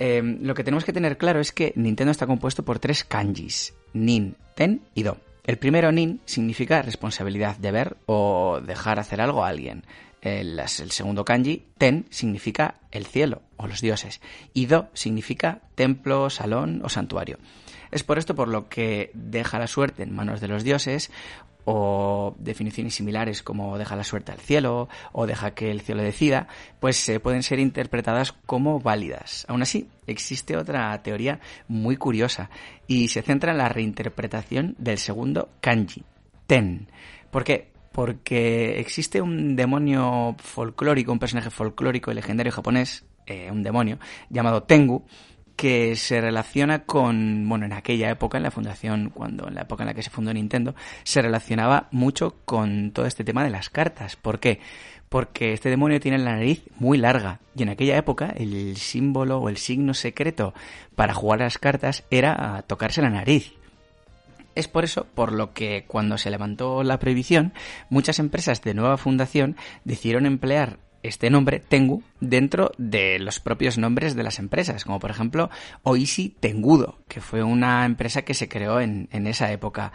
Em, 0.00 0.40
lo 0.42 0.56
que 0.56 0.64
tenemos 0.64 0.84
que 0.84 0.92
tener 0.92 1.16
claro 1.16 1.38
es 1.38 1.52
que 1.52 1.72
Nintendo 1.76 2.10
está 2.10 2.26
compuesto 2.26 2.64
por 2.64 2.80
tres 2.80 3.04
kanjis, 3.04 3.72
Nin, 3.92 4.34
Ten 4.56 4.80
y 4.96 5.04
Do. 5.04 5.18
El 5.44 5.58
primero, 5.58 5.92
Nin, 5.92 6.20
significa 6.24 6.82
responsabilidad, 6.82 7.56
deber 7.56 7.96
o 8.06 8.60
dejar 8.60 8.98
hacer 8.98 9.20
algo 9.20 9.44
a 9.44 9.48
alguien. 9.48 9.84
El, 10.20 10.58
el, 10.58 10.90
segundo 10.90 11.24
kanji, 11.24 11.66
Ten, 11.78 12.06
significa 12.10 12.80
el 12.90 13.06
cielo 13.06 13.42
o 13.56 13.68
los 13.68 13.80
dioses. 13.80 14.20
Y 14.54 14.66
Do 14.66 14.88
significa 14.92 15.60
templo, 15.76 16.30
salón 16.30 16.80
o 16.82 16.88
santuario. 16.88 17.38
Es 17.90 18.02
por 18.02 18.18
esto 18.18 18.34
por 18.34 18.48
lo 18.48 18.68
que 18.68 19.10
deja 19.14 19.58
la 19.58 19.66
suerte 19.66 20.02
en 20.02 20.14
manos 20.14 20.40
de 20.40 20.48
los 20.48 20.64
dioses 20.64 21.10
o 21.70 22.34
definiciones 22.38 22.94
similares 22.94 23.42
como 23.42 23.76
deja 23.76 23.94
la 23.94 24.02
suerte 24.02 24.32
al 24.32 24.38
cielo 24.38 24.88
o 25.12 25.26
deja 25.26 25.50
que 25.50 25.70
el 25.70 25.82
cielo 25.82 26.02
decida, 26.02 26.48
pues 26.80 26.96
se 26.96 27.20
pueden 27.20 27.42
ser 27.42 27.58
interpretadas 27.58 28.32
como 28.32 28.80
válidas. 28.80 29.44
Aún 29.48 29.60
así, 29.60 29.86
existe 30.06 30.56
otra 30.56 31.02
teoría 31.02 31.40
muy 31.68 31.98
curiosa 31.98 32.48
y 32.86 33.08
se 33.08 33.20
centra 33.20 33.52
en 33.52 33.58
la 33.58 33.68
reinterpretación 33.68 34.76
del 34.78 34.96
segundo 34.96 35.50
kanji, 35.60 36.04
ten. 36.46 36.88
¿Por 37.30 37.44
qué? 37.44 37.70
Porque 37.92 38.80
existe 38.80 39.20
un 39.20 39.54
demonio 39.54 40.36
folclórico, 40.38 41.12
un 41.12 41.18
personaje 41.18 41.50
folclórico 41.50 42.10
y 42.10 42.14
legendario 42.14 42.50
japonés, 42.50 43.04
eh, 43.26 43.50
un 43.50 43.62
demonio, 43.62 43.98
llamado 44.30 44.62
Tengu, 44.62 45.04
que 45.58 45.96
se 45.96 46.20
relaciona 46.20 46.84
con, 46.84 47.48
bueno, 47.48 47.66
en 47.66 47.72
aquella 47.72 48.08
época, 48.10 48.36
en 48.36 48.44
la 48.44 48.52
fundación, 48.52 49.10
cuando 49.10 49.48
en 49.48 49.56
la 49.56 49.62
época 49.62 49.82
en 49.82 49.88
la 49.88 49.94
que 49.94 50.04
se 50.04 50.08
fundó 50.08 50.32
Nintendo, 50.32 50.76
se 51.02 51.20
relacionaba 51.20 51.88
mucho 51.90 52.36
con 52.44 52.92
todo 52.92 53.06
este 53.06 53.24
tema 53.24 53.42
de 53.42 53.50
las 53.50 53.68
cartas. 53.68 54.14
¿Por 54.14 54.38
qué? 54.38 54.60
Porque 55.08 55.52
este 55.52 55.68
demonio 55.68 55.98
tiene 55.98 56.18
la 56.18 56.36
nariz 56.36 56.62
muy 56.78 56.96
larga 56.96 57.40
y 57.56 57.64
en 57.64 57.70
aquella 57.70 57.96
época 57.96 58.32
el 58.36 58.76
símbolo 58.76 59.38
o 59.38 59.48
el 59.48 59.56
signo 59.56 59.94
secreto 59.94 60.54
para 60.94 61.12
jugar 61.12 61.40
a 61.40 61.46
las 61.46 61.58
cartas 61.58 62.04
era 62.08 62.62
tocarse 62.68 63.02
la 63.02 63.10
nariz. 63.10 63.52
Es 64.54 64.68
por 64.68 64.84
eso 64.84 65.08
por 65.12 65.32
lo 65.32 65.54
que 65.54 65.86
cuando 65.88 66.18
se 66.18 66.30
levantó 66.30 66.84
la 66.84 67.00
prohibición, 67.00 67.52
muchas 67.90 68.20
empresas 68.20 68.62
de 68.62 68.74
nueva 68.74 68.96
fundación 68.96 69.56
decidieron 69.84 70.24
emplear 70.24 70.78
este 71.02 71.30
nombre, 71.30 71.60
Tengu, 71.60 72.02
dentro 72.20 72.72
de 72.78 73.18
los 73.18 73.40
propios 73.40 73.78
nombres 73.78 74.14
de 74.14 74.22
las 74.22 74.38
empresas, 74.38 74.84
como 74.84 75.00
por 75.00 75.10
ejemplo 75.10 75.50
Oishi 75.82 76.30
Tengudo, 76.40 76.98
que 77.08 77.20
fue 77.20 77.42
una 77.42 77.84
empresa 77.84 78.22
que 78.22 78.34
se 78.34 78.48
creó 78.48 78.80
en, 78.80 79.08
en 79.12 79.26
esa 79.26 79.52
época. 79.52 79.92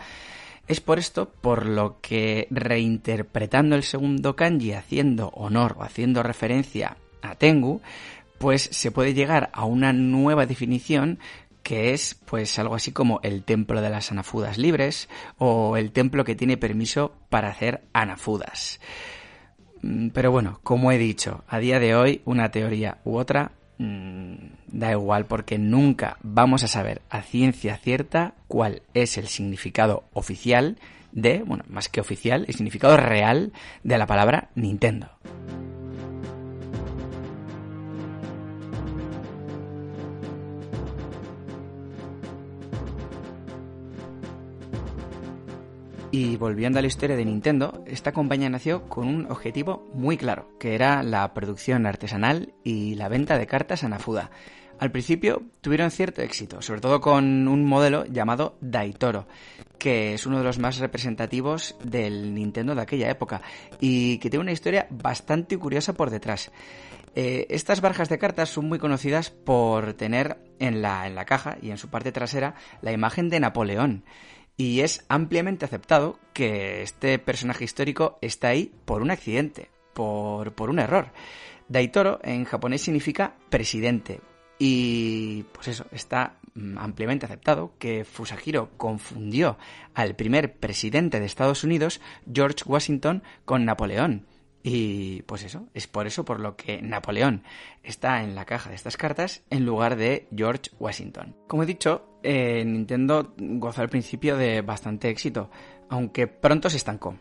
Es 0.68 0.80
por 0.80 1.00
esto 1.00 1.30
por 1.30 1.66
lo 1.66 2.00
que 2.00 2.48
reinterpretando 2.50 3.76
el 3.76 3.84
segundo 3.84 4.36
kanji, 4.36 4.74
haciendo 4.74 5.28
honor 5.30 5.76
o 5.78 5.84
haciendo 5.84 6.24
referencia 6.24 6.98
a 7.22 7.36
Tengu, 7.36 7.82
pues 8.38 8.70
se 8.72 8.92
puede 8.92 9.14
llegar 9.14 9.50
a 9.54 9.66
una 9.66 9.94
nueva 9.94 10.46
definición 10.46 11.20
que 11.64 11.94
es 11.94 12.16
pues 12.26 12.60
algo 12.60 12.76
así 12.76 12.92
como 12.92 13.22
el 13.24 13.44
templo 13.44 13.82
de 13.82 13.90
las 13.90 14.12
anafudas 14.12 14.58
libres 14.58 15.10
o 15.38 15.78
el 15.78 15.92
templo 15.92 16.26
que 16.26 16.36
tiene 16.36 16.58
permiso 16.58 17.16
para 17.30 17.50
hacer 17.50 17.84
anafudas. 17.94 18.80
Mm, 19.84 20.08
pero 20.10 20.32
bueno, 20.32 20.60
como 20.64 20.92
he 20.92 20.98
dicho, 20.98 21.44
a 21.48 21.60
día 21.60 21.80
de 21.80 21.96
hoy 21.96 22.22
una 22.26 22.50
teoría 22.50 22.98
u 23.04 23.18
otra 23.18 23.52
mmm, 23.78 24.36
da 24.68 24.92
igual 24.92 25.26
porque 25.26 25.60
nunca 25.60 26.18
vamos 26.24 26.64
a 26.64 26.68
saber 26.68 27.02
a 27.10 27.22
ciencia 27.22 27.78
cierta 27.78 28.34
cuál 28.48 28.82
es 28.94 29.18
el 29.18 29.28
significado 29.28 30.06
oficial 30.14 30.78
de, 31.12 31.44
bueno, 31.44 31.64
más 31.68 31.90
que 31.90 32.02
oficial, 32.02 32.46
el 32.48 32.56
significado 32.56 32.98
real 32.98 33.52
de 33.84 33.98
la 33.98 34.08
palabra 34.08 34.50
Nintendo. 34.56 35.10
Y 46.14 46.38
volviendo 46.38 46.78
a 46.78 46.84
la 46.84 46.88
historia 46.88 47.16
de 47.16 47.26
Nintendo, 47.26 47.84
esta 47.88 48.12
compañía 48.12 48.48
nació 48.48 48.88
con 48.88 49.08
un 49.08 49.32
objetivo 49.32 49.90
muy 49.96 50.16
claro, 50.16 50.48
que 50.60 50.76
era 50.76 51.02
la 51.02 51.34
producción 51.34 51.88
artesanal 51.88 52.54
y 52.64 52.94
la 52.94 53.10
venta 53.10 53.40
de 53.40 53.48
cartas 53.48 53.84
a 53.84 53.90
Nafuda. 53.90 54.30
Al 54.78 54.92
principio 54.92 55.42
tuvieron 55.62 55.90
cierto 55.90 56.22
éxito, 56.22 56.62
sobre 56.62 56.82
todo 56.82 57.02
con 57.02 57.48
un 57.48 57.66
modelo 57.66 58.06
llamado 58.06 58.60
Daitoro, 58.62 59.26
que 59.80 60.14
es 60.14 60.28
uno 60.28 60.38
de 60.38 60.44
los 60.44 60.60
más 60.60 60.78
representativos 60.78 61.76
del 61.84 62.36
Nintendo 62.36 62.76
de 62.76 62.84
aquella 62.84 63.10
época 63.10 63.42
y 63.82 64.20
que 64.20 64.30
tiene 64.30 64.44
una 64.44 64.52
historia 64.52 64.86
bastante 64.92 65.58
curiosa 65.58 65.94
por 65.94 66.12
detrás. 66.12 66.52
Eh, 67.16 67.48
estas 67.50 67.82
barjas 67.82 68.10
de 68.10 68.20
cartas 68.20 68.50
son 68.50 68.68
muy 68.70 68.78
conocidas 68.78 69.32
por 69.32 69.94
tener 69.94 70.38
en 70.60 70.84
la, 70.84 71.08
en 71.08 71.16
la 71.16 71.26
caja 71.26 71.58
y 71.60 71.72
en 71.72 71.80
su 71.80 71.90
parte 71.90 72.12
trasera 72.12 72.54
la 72.84 72.92
imagen 72.92 73.30
de 73.30 73.40
Napoleón 73.40 74.04
y 74.58 74.82
es 74.82 75.06
ampliamente 75.10 75.66
aceptado 75.66 76.20
que 76.34 76.82
este 76.82 77.20
personaje 77.20 77.64
histórico 77.64 78.18
está 78.22 78.50
ahí 78.50 78.72
por 78.86 79.02
un 79.02 79.12
accidente, 79.12 79.70
por, 79.94 80.54
por 80.54 80.70
un 80.70 80.80
error. 80.80 81.12
Daitoro 81.68 82.20
en 82.24 82.46
japonés 82.46 82.82
significa 82.82 83.36
presidente. 83.50 84.22
Y 84.60 85.44
pues 85.54 85.70
eso, 85.70 85.86
está 85.92 86.38
mm, 86.54 86.78
ampliamente 86.78 87.26
aceptado 87.26 87.74
que 87.80 88.06
Fusajiro 88.06 88.70
confundió 88.78 89.58
al 89.94 90.16
primer 90.16 90.56
presidente 90.56 91.20
de 91.20 91.26
Estados 91.26 91.64
Unidos, 91.64 92.00
George 92.32 92.64
Washington, 92.66 93.24
con 93.46 93.66
Napoleón. 93.66 94.28
Y 94.66 95.24
pues 95.24 95.44
eso, 95.44 95.68
es 95.74 95.88
por 95.88 96.08
eso 96.08 96.24
por 96.24 96.40
lo 96.40 96.56
que 96.56 96.82
Napoleón 96.82 97.44
está 97.84 98.24
en 98.24 98.34
la 98.34 98.46
caja 98.46 98.70
de 98.70 98.78
estas 98.78 98.96
cartas 98.96 99.44
en 99.50 99.66
lugar 99.66 99.98
de 99.98 100.30
George 100.34 100.72
Washington. 100.80 101.36
Como 101.48 101.64
he 101.64 101.66
dicho, 101.66 102.18
eh, 102.24 102.64
Nintendo 102.66 103.34
gozó 103.38 103.82
al 103.82 103.90
principio 103.90 104.38
de 104.38 104.62
bastante 104.62 105.10
éxito, 105.10 105.52
aunque 105.90 106.28
pronto 106.28 106.70
se 106.70 106.78
estancó. 106.78 107.18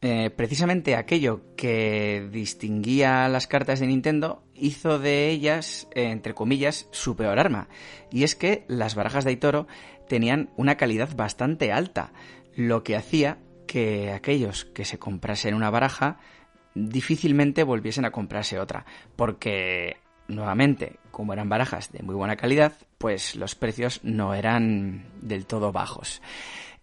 Eh, 0.00 0.30
precisamente 0.30 0.94
aquello 0.96 1.54
que 1.56 2.28
distinguía 2.32 3.28
las 3.28 3.46
cartas 3.46 3.80
de 3.80 3.86
Nintendo 3.86 4.42
hizo 4.54 4.98
de 4.98 5.28
ellas, 5.28 5.88
eh, 5.94 6.10
entre 6.10 6.34
comillas, 6.34 6.88
su 6.92 7.14
peor 7.14 7.38
arma. 7.38 7.68
Y 8.10 8.22
es 8.22 8.36
que 8.36 8.64
las 8.68 8.94
barajas 8.94 9.24
de 9.24 9.30
Aitoro 9.30 9.66
tenían 10.08 10.50
una 10.56 10.76
calidad 10.76 11.14
bastante 11.14 11.72
alta, 11.72 12.12
lo 12.54 12.82
que 12.82 12.96
hacía 12.96 13.38
que 13.66 14.12
aquellos 14.12 14.64
que 14.64 14.84
se 14.84 14.98
comprasen 14.98 15.54
una 15.54 15.70
baraja 15.70 16.20
difícilmente 16.76 17.64
volviesen 17.64 18.04
a 18.04 18.10
comprarse 18.10 18.60
otra, 18.60 18.84
porque 19.16 19.96
nuevamente, 20.28 20.98
como 21.10 21.32
eran 21.32 21.48
barajas 21.48 21.90
de 21.90 22.02
muy 22.02 22.14
buena 22.14 22.36
calidad, 22.36 22.74
pues 22.98 23.34
los 23.34 23.54
precios 23.54 24.00
no 24.02 24.34
eran 24.34 25.06
del 25.22 25.46
todo 25.46 25.72
bajos. 25.72 26.20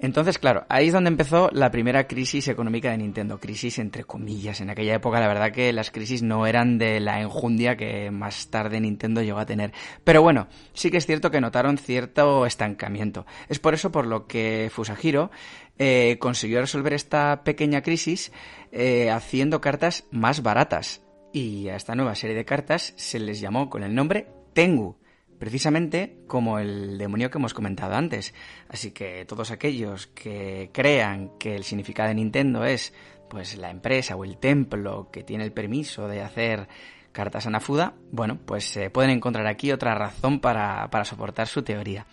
Entonces, 0.03 0.37
claro, 0.37 0.65
ahí 0.67 0.87
es 0.87 0.93
donde 0.93 1.07
empezó 1.07 1.49
la 1.53 1.71
primera 1.71 2.07
crisis 2.07 2.49
económica 2.49 2.91
de 2.91 2.97
Nintendo. 2.97 3.39
Crisis 3.39 3.79
entre 3.79 4.03
comillas. 4.03 4.59
En 4.59 4.69
aquella 4.69 4.95
época, 4.95 5.21
la 5.21 5.29
verdad 5.29 5.53
que 5.53 5.71
las 5.71 5.91
crisis 5.91 6.21
no 6.21 6.45
eran 6.45 6.77
de 6.77 6.99
la 6.99 7.21
enjundia 7.21 7.77
que 7.77 8.11
más 8.11 8.49
tarde 8.49 8.81
Nintendo 8.81 9.21
llegó 9.21 9.39
a 9.39 9.45
tener. 9.45 9.71
Pero 10.03 10.21
bueno, 10.21 10.49
sí 10.73 10.91
que 10.91 10.97
es 10.97 11.05
cierto 11.05 11.31
que 11.31 11.39
notaron 11.39 11.77
cierto 11.77 12.45
estancamiento. 12.45 13.25
Es 13.47 13.59
por 13.59 13.73
eso 13.73 13.93
por 13.93 14.05
lo 14.05 14.27
que 14.27 14.69
Fusajiro 14.73 15.31
eh, 15.79 16.17
consiguió 16.19 16.59
resolver 16.59 16.91
esta 16.91 17.45
pequeña 17.45 17.81
crisis 17.81 18.33
eh, 18.73 19.09
haciendo 19.09 19.61
cartas 19.61 20.03
más 20.11 20.43
baratas. 20.43 21.01
Y 21.31 21.69
a 21.69 21.77
esta 21.77 21.95
nueva 21.95 22.15
serie 22.15 22.35
de 22.35 22.43
cartas 22.43 22.93
se 22.97 23.19
les 23.19 23.39
llamó 23.39 23.69
con 23.69 23.83
el 23.83 23.95
nombre 23.95 24.27
Tengu 24.53 24.97
precisamente 25.43 26.19
como 26.25 26.57
el 26.57 26.97
demonio 26.97 27.29
que 27.29 27.37
hemos 27.37 27.53
comentado 27.53 27.95
antes. 27.95 28.33
Así 28.69 28.91
que 28.91 29.25
todos 29.25 29.51
aquellos 29.51 30.07
que 30.07 30.69
crean 30.71 31.37
que 31.37 31.53
el 31.53 31.65
significado 31.65 32.07
de 32.07 32.15
Nintendo 32.15 32.63
es 32.63 32.93
pues 33.29 33.57
la 33.57 33.69
empresa 33.69 34.15
o 34.15 34.23
el 34.23 34.37
templo 34.37 35.09
que 35.11 35.21
tiene 35.21 35.43
el 35.43 35.51
permiso 35.51 36.07
de 36.07 36.21
hacer 36.21 36.69
cartas 37.11 37.45
a 37.45 37.49
Nafuda, 37.49 37.93
bueno, 38.09 38.39
pues 38.45 38.77
eh, 38.77 38.89
pueden 38.89 39.11
encontrar 39.11 39.45
aquí 39.47 39.73
otra 39.73 39.93
razón 39.95 40.39
para, 40.39 40.89
para 40.89 41.03
soportar 41.03 41.49
su 41.49 41.61
teoría. 41.61 42.07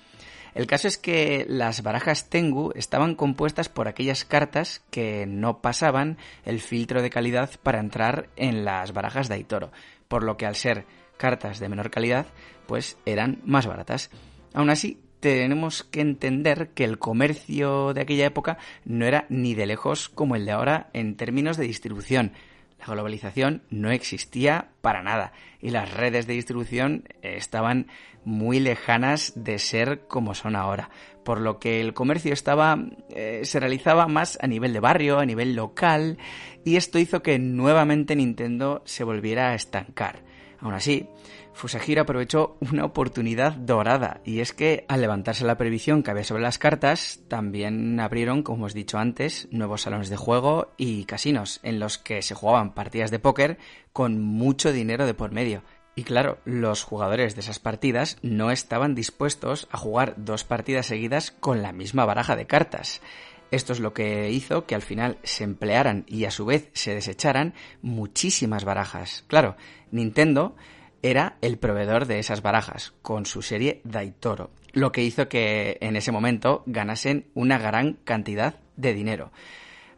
El 0.53 0.67
caso 0.67 0.89
es 0.89 0.99
que 0.99 1.47
las 1.49 1.85
barajas 1.85 2.31
Tengu 2.31 2.73
estaban 2.75 3.15
compuestas 3.15 3.69
por 3.69 3.87
aquellas 3.87 4.25
cartas 4.25 4.83
que 4.91 5.25
no 5.25 5.61
pasaban 5.61 6.19
el 6.45 6.59
filtro 6.59 7.01
de 7.01 7.11
calidad 7.11 7.51
para 7.63 7.79
entrar 7.79 8.29
en 8.35 8.65
las 8.65 8.93
barajas 8.93 9.29
de 9.29 9.37
Aitoro, 9.37 9.71
por 10.09 10.25
lo 10.25 10.37
que 10.37 10.47
al 10.47 10.57
ser 10.57 10.85
cartas 11.21 11.61
de 11.61 11.69
menor 11.69 11.91
calidad, 11.91 12.27
pues 12.67 12.97
eran 13.05 13.43
más 13.45 13.67
baratas. 13.67 14.11
Aún 14.55 14.71
así, 14.71 14.99
tenemos 15.21 15.85
que 15.85 16.01
entender 16.01 16.71
que 16.71 16.85
el 16.85 16.99
comercio 16.99 17.93
de 17.93 18.01
aquella 18.01 18.25
época 18.25 18.57
no 18.87 19.05
era 19.05 19.27
ni 19.29 19.55
de 19.55 19.67
lejos 19.67 20.09
como 20.09 20.35
el 20.35 20.47
de 20.47 20.53
ahora 20.53 20.89
en 20.95 21.17
términos 21.17 21.59
de 21.59 21.67
distribución. 21.67 22.33
La 22.79 22.87
globalización 22.87 23.63
no 23.69 23.91
existía 23.91 24.71
para 24.81 25.03
nada 25.03 25.33
y 25.61 25.69
las 25.69 25.93
redes 25.93 26.27
de 26.27 26.33
distribución 26.33 27.05
estaban 27.21 27.89
muy 28.25 28.59
lejanas 28.59 29.35
de 29.37 29.59
ser 29.59 30.07
como 30.09 30.35
son 30.35 30.57
ahora, 30.57 30.89
por 31.23 31.39
lo 31.39 31.59
que 31.59 31.83
el 31.83 31.93
comercio 31.93 32.33
estaba 32.33 32.79
eh, 33.11 33.43
se 33.45 33.61
realizaba 33.61 34.09
más 34.09 34.39
a 34.41 34.47
nivel 34.47 34.73
de 34.73 34.81
barrio, 34.81 35.19
a 35.19 35.27
nivel 35.27 35.55
local 35.55 36.17
y 36.65 36.77
esto 36.77 36.99
hizo 36.99 37.23
que 37.23 37.39
nuevamente 37.39 38.17
Nintendo 38.17 38.81
se 38.87 39.05
volviera 39.05 39.51
a 39.51 39.55
estancar. 39.55 40.30
Aún 40.61 40.75
así, 40.75 41.09
Fusajiro 41.55 42.03
aprovechó 42.03 42.57
una 42.61 42.85
oportunidad 42.85 43.53
dorada 43.53 44.21
y 44.25 44.41
es 44.41 44.53
que 44.53 44.85
al 44.89 45.01
levantarse 45.01 45.45
la 45.45 45.57
previsión 45.57 46.03
que 46.03 46.11
había 46.11 46.25
sobre 46.25 46.43
las 46.43 46.59
cartas, 46.59 47.21
también 47.29 47.99
abrieron, 47.99 48.43
como 48.43 48.67
os 48.67 48.75
he 48.75 48.79
dicho 48.79 48.99
antes, 48.99 49.49
nuevos 49.51 49.83
salones 49.83 50.11
de 50.11 50.17
juego 50.17 50.73
y 50.77 51.05
casinos 51.05 51.61
en 51.63 51.81
los 51.81 51.99
que 51.99 52.23
se 52.23 52.35
jugaban 52.35 52.75
partidas 52.75 53.11
de 53.11 53.19
póker 53.19 53.59
con 53.93 54.21
mucho 54.21 54.73
dinero 54.73 55.07
de 55.07 55.15
por 55.15 55.33
medio. 55.33 55.63
Y 55.97 56.05
claro, 56.05 56.39
los 56.45 56.83
jugadores 56.83 57.35
de 57.35 57.41
esas 57.41 57.59
partidas 57.59 58.17
no 58.23 58.51
estaban 58.51 58.95
dispuestos 58.95 59.69
a 59.71 59.79
jugar 59.79 60.15
dos 60.19 60.45
partidas 60.45 60.87
seguidas 60.87 61.31
con 61.31 61.63
la 61.63 61.73
misma 61.73 62.05
baraja 62.05 62.37
de 62.37 62.47
cartas. 62.47 63.01
Esto 63.51 63.73
es 63.73 63.81
lo 63.81 63.93
que 63.93 64.31
hizo 64.31 64.67
que 64.67 64.75
al 64.75 64.83
final 64.83 65.19
se 65.23 65.45
emplearan 65.45 66.05
y 66.07 66.25
a 66.25 66.31
su 66.31 66.45
vez 66.45 66.71
se 66.73 66.95
desecharan 66.95 67.55
muchísimas 67.83 68.65
barajas. 68.65 69.25
Claro, 69.27 69.57
Nintendo 69.91 70.55
era 71.03 71.37
el 71.41 71.59
proveedor 71.59 72.07
de 72.07 72.19
esas 72.19 72.43
barajas, 72.43 72.93
con 73.03 73.27
su 73.27 73.43
serie 73.43 73.81
Daitoro, 73.85 74.51
lo 74.73 74.93
que 74.93 75.03
hizo 75.03 75.29
que 75.29 75.79
en 75.81 75.97
ese 75.97 76.13
momento 76.13 76.63
ganasen 76.67 77.27
una 77.35 77.59
gran 77.59 77.95
cantidad 78.05 78.57
de 78.77 78.95
dinero. 78.95 79.33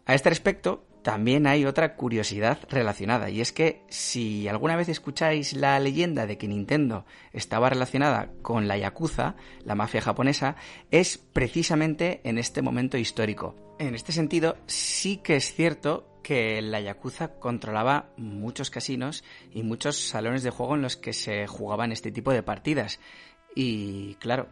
A 0.07 0.15
este 0.15 0.31
respecto, 0.31 0.85
también 1.03 1.47
hay 1.47 1.65
otra 1.65 1.97
curiosidad 1.97 2.59
relacionada, 2.71 3.29
y 3.31 3.41
es 3.41 3.53
que 3.53 3.83
si 3.89 4.49
alguna 4.49 4.77
vez 4.77 4.89
escucháis 4.89 5.53
la 5.53 5.79
leyenda 5.81 6.27
de 6.27 6.39
que 6.39 6.49
Nintendo 6.49 7.05
estaba 7.33 7.69
relacionada 7.69 8.31
con 8.43 8.69
la 8.69 8.79
Yakuza, 8.79 9.35
la 9.65 9.75
mafia 9.75 10.01
japonesa, 10.01 10.57
es 10.91 11.19
precisamente 11.19 12.21
en 12.25 12.39
este 12.39 12.63
momento 12.63 12.97
histórico. 12.99 13.57
En 13.79 13.95
este 13.95 14.13
sentido, 14.13 14.57
sí 14.67 15.17
que 15.19 15.37
es 15.37 15.55
cierto 15.55 16.09
que 16.23 16.63
la 16.63 16.81
Yakuza 16.81 17.35
controlaba 17.41 18.11
muchos 18.17 18.71
casinos 18.71 19.25
y 19.51 19.65
muchos 19.65 19.97
salones 19.97 20.43
de 20.43 20.51
juego 20.51 20.77
en 20.77 20.83
los 20.83 20.97
que 20.97 21.13
se 21.13 21.47
jugaban 21.49 21.91
este 21.91 22.13
tipo 22.13 22.33
de 22.33 22.45
partidas. 22.45 23.01
Y 23.55 24.15
claro, 24.17 24.49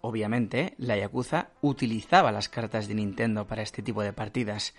obviamente 0.00 0.74
la 0.78 0.96
Yakuza 0.96 1.50
utilizaba 1.60 2.32
las 2.32 2.48
cartas 2.48 2.88
de 2.88 2.94
Nintendo 2.94 3.46
para 3.46 3.62
este 3.62 3.82
tipo 3.82 4.02
de 4.02 4.12
partidas. 4.12 4.74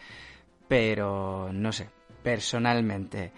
Pero 0.68 1.50
no 1.52 1.72
sé, 1.72 1.90
personalmente, 2.22 3.32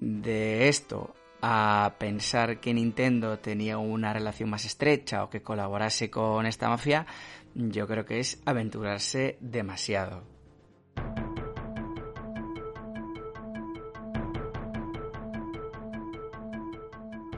de 0.00 0.68
esto 0.68 1.14
a 1.40 1.94
pensar 1.98 2.58
que 2.60 2.74
Nintendo 2.74 3.38
tenía 3.38 3.78
una 3.78 4.12
relación 4.12 4.50
más 4.50 4.64
estrecha 4.64 5.22
o 5.24 5.30
que 5.30 5.42
colaborase 5.42 6.10
con 6.10 6.46
esta 6.46 6.68
mafia, 6.68 7.06
yo 7.54 7.86
creo 7.86 8.04
que 8.04 8.18
es 8.20 8.40
aventurarse 8.44 9.38
demasiado. 9.40 10.38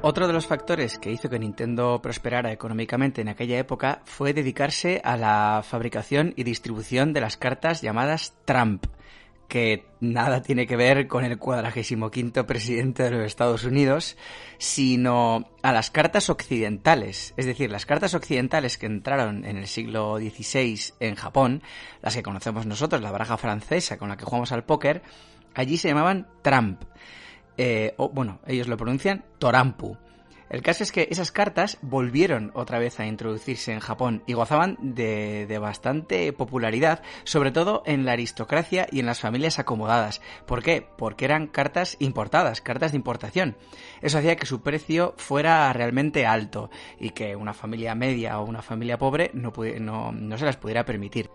Otro 0.02 0.26
de 0.26 0.32
los 0.32 0.46
factores 0.46 0.98
que 0.98 1.10
hizo 1.10 1.28
que 1.28 1.38
Nintendo 1.38 2.00
prosperara 2.00 2.52
económicamente 2.52 3.20
en 3.20 3.28
aquella 3.28 3.58
época 3.58 4.00
fue 4.06 4.32
dedicarse 4.32 5.02
a 5.04 5.18
la 5.18 5.62
fabricación 5.62 6.32
y 6.36 6.44
distribución 6.44 7.12
de 7.12 7.20
las 7.20 7.36
cartas 7.36 7.82
llamadas 7.82 8.34
Trump, 8.46 8.86
que 9.50 9.84
nada 10.00 10.40
tiene 10.40 10.66
que 10.66 10.76
ver 10.76 11.08
con 11.08 11.26
el 11.26 11.36
cuadragésimo 11.36 12.10
quinto 12.10 12.46
presidente 12.46 13.02
de 13.02 13.10
los 13.10 13.26
Estados 13.26 13.64
Unidos, 13.64 14.16
sino 14.56 15.50
a 15.62 15.72
las 15.72 15.90
cartas 15.90 16.30
occidentales. 16.30 17.34
Es 17.36 17.44
decir, 17.44 17.70
las 17.70 17.84
cartas 17.84 18.14
occidentales 18.14 18.78
que 18.78 18.86
entraron 18.86 19.44
en 19.44 19.58
el 19.58 19.66
siglo 19.66 20.16
XVI 20.16 20.94
en 21.00 21.16
Japón, 21.16 21.62
las 22.00 22.14
que 22.14 22.22
conocemos 22.22 22.64
nosotros, 22.64 23.02
la 23.02 23.10
baraja 23.10 23.36
francesa 23.36 23.98
con 23.98 24.08
la 24.08 24.16
que 24.16 24.24
jugamos 24.24 24.52
al 24.52 24.64
póker, 24.64 25.02
allí 25.54 25.76
se 25.76 25.88
llamaban 25.88 26.28
Trump. 26.40 26.84
Eh, 27.58 27.92
o, 27.98 28.08
bueno, 28.08 28.40
ellos 28.46 28.68
lo 28.68 28.78
pronuncian 28.78 29.24
Torampu. 29.38 29.98
El 30.50 30.62
caso 30.62 30.82
es 30.82 30.90
que 30.90 31.06
esas 31.12 31.30
cartas 31.30 31.78
volvieron 31.80 32.50
otra 32.54 32.80
vez 32.80 32.98
a 32.98 33.06
introducirse 33.06 33.72
en 33.72 33.78
Japón 33.78 34.24
y 34.26 34.32
gozaban 34.32 34.76
de, 34.80 35.58
bastante 35.60 36.32
popularidad, 36.32 37.02
sobre 37.22 37.52
todo 37.52 37.84
en 37.86 38.04
la 38.04 38.12
aristocracia 38.12 38.88
y 38.90 38.98
en 38.98 39.06
las 39.06 39.20
familias 39.20 39.60
acomodadas. 39.60 40.20
¿Por 40.46 40.64
qué? 40.64 40.84
Porque 40.98 41.24
eran 41.24 41.46
cartas 41.46 41.96
importadas, 42.00 42.60
cartas 42.60 42.90
de 42.90 42.96
importación. 42.96 43.56
Eso 44.02 44.18
hacía 44.18 44.34
que 44.34 44.46
su 44.46 44.60
precio 44.60 45.14
fuera 45.18 45.72
realmente 45.72 46.26
alto 46.26 46.68
y 46.98 47.10
que 47.10 47.36
una 47.36 47.54
familia 47.54 47.94
media 47.94 48.40
o 48.40 48.44
una 48.44 48.62
familia 48.62 48.98
pobre 48.98 49.30
no, 49.32 49.52
no 50.10 50.36
se 50.36 50.44
las 50.44 50.56
pudiera 50.56 50.84
permitir. 50.84 51.30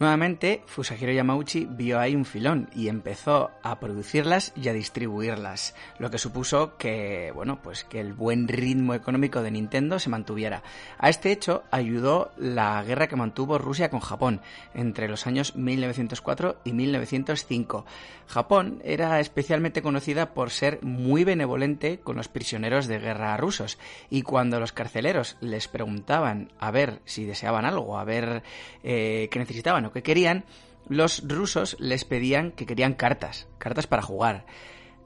Nuevamente, 0.00 0.64
Fusajiro 0.66 1.12
Yamauchi 1.12 1.68
vio 1.70 2.00
ahí 2.00 2.16
un 2.16 2.24
filón 2.24 2.68
y 2.74 2.88
empezó 2.88 3.52
a 3.62 3.78
producirlas 3.78 4.52
y 4.56 4.68
a 4.68 4.72
distribuirlas, 4.72 5.76
lo 6.00 6.10
que 6.10 6.18
supuso 6.18 6.76
que, 6.76 7.30
bueno, 7.32 7.62
pues 7.62 7.84
que 7.84 8.00
el 8.00 8.12
buen 8.12 8.48
ritmo 8.48 8.94
económico 8.94 9.40
de 9.40 9.52
Nintendo 9.52 10.00
se 10.00 10.10
mantuviera. 10.10 10.64
A 10.98 11.10
este 11.10 11.30
hecho 11.30 11.62
ayudó 11.70 12.32
la 12.36 12.82
guerra 12.82 13.06
que 13.06 13.14
mantuvo 13.14 13.56
Rusia 13.56 13.88
con 13.88 14.00
Japón 14.00 14.40
entre 14.74 15.08
los 15.08 15.28
años 15.28 15.54
1904 15.54 16.56
y 16.64 16.72
1905. 16.72 17.86
Japón 18.26 18.80
era 18.84 19.20
especialmente 19.20 19.82
conocida 19.82 20.34
por 20.34 20.50
ser 20.50 20.82
muy 20.82 21.22
benevolente 21.22 22.00
con 22.00 22.16
los 22.16 22.26
prisioneros 22.26 22.88
de 22.88 22.98
guerra 22.98 23.36
rusos 23.36 23.78
y 24.10 24.22
cuando 24.22 24.58
los 24.58 24.72
carceleros 24.72 25.36
les 25.40 25.68
preguntaban 25.68 26.50
a 26.58 26.72
ver 26.72 27.00
si 27.04 27.24
deseaban 27.24 27.64
algo, 27.64 27.96
a 27.98 28.04
ver 28.04 28.42
eh, 28.82 29.28
qué 29.30 29.38
necesitaban 29.38 29.83
que 29.92 30.02
querían, 30.02 30.44
los 30.88 31.26
rusos 31.26 31.76
les 31.80 32.04
pedían 32.04 32.52
que 32.52 32.66
querían 32.66 32.94
cartas, 32.94 33.48
cartas 33.58 33.86
para 33.86 34.02
jugar. 34.02 34.46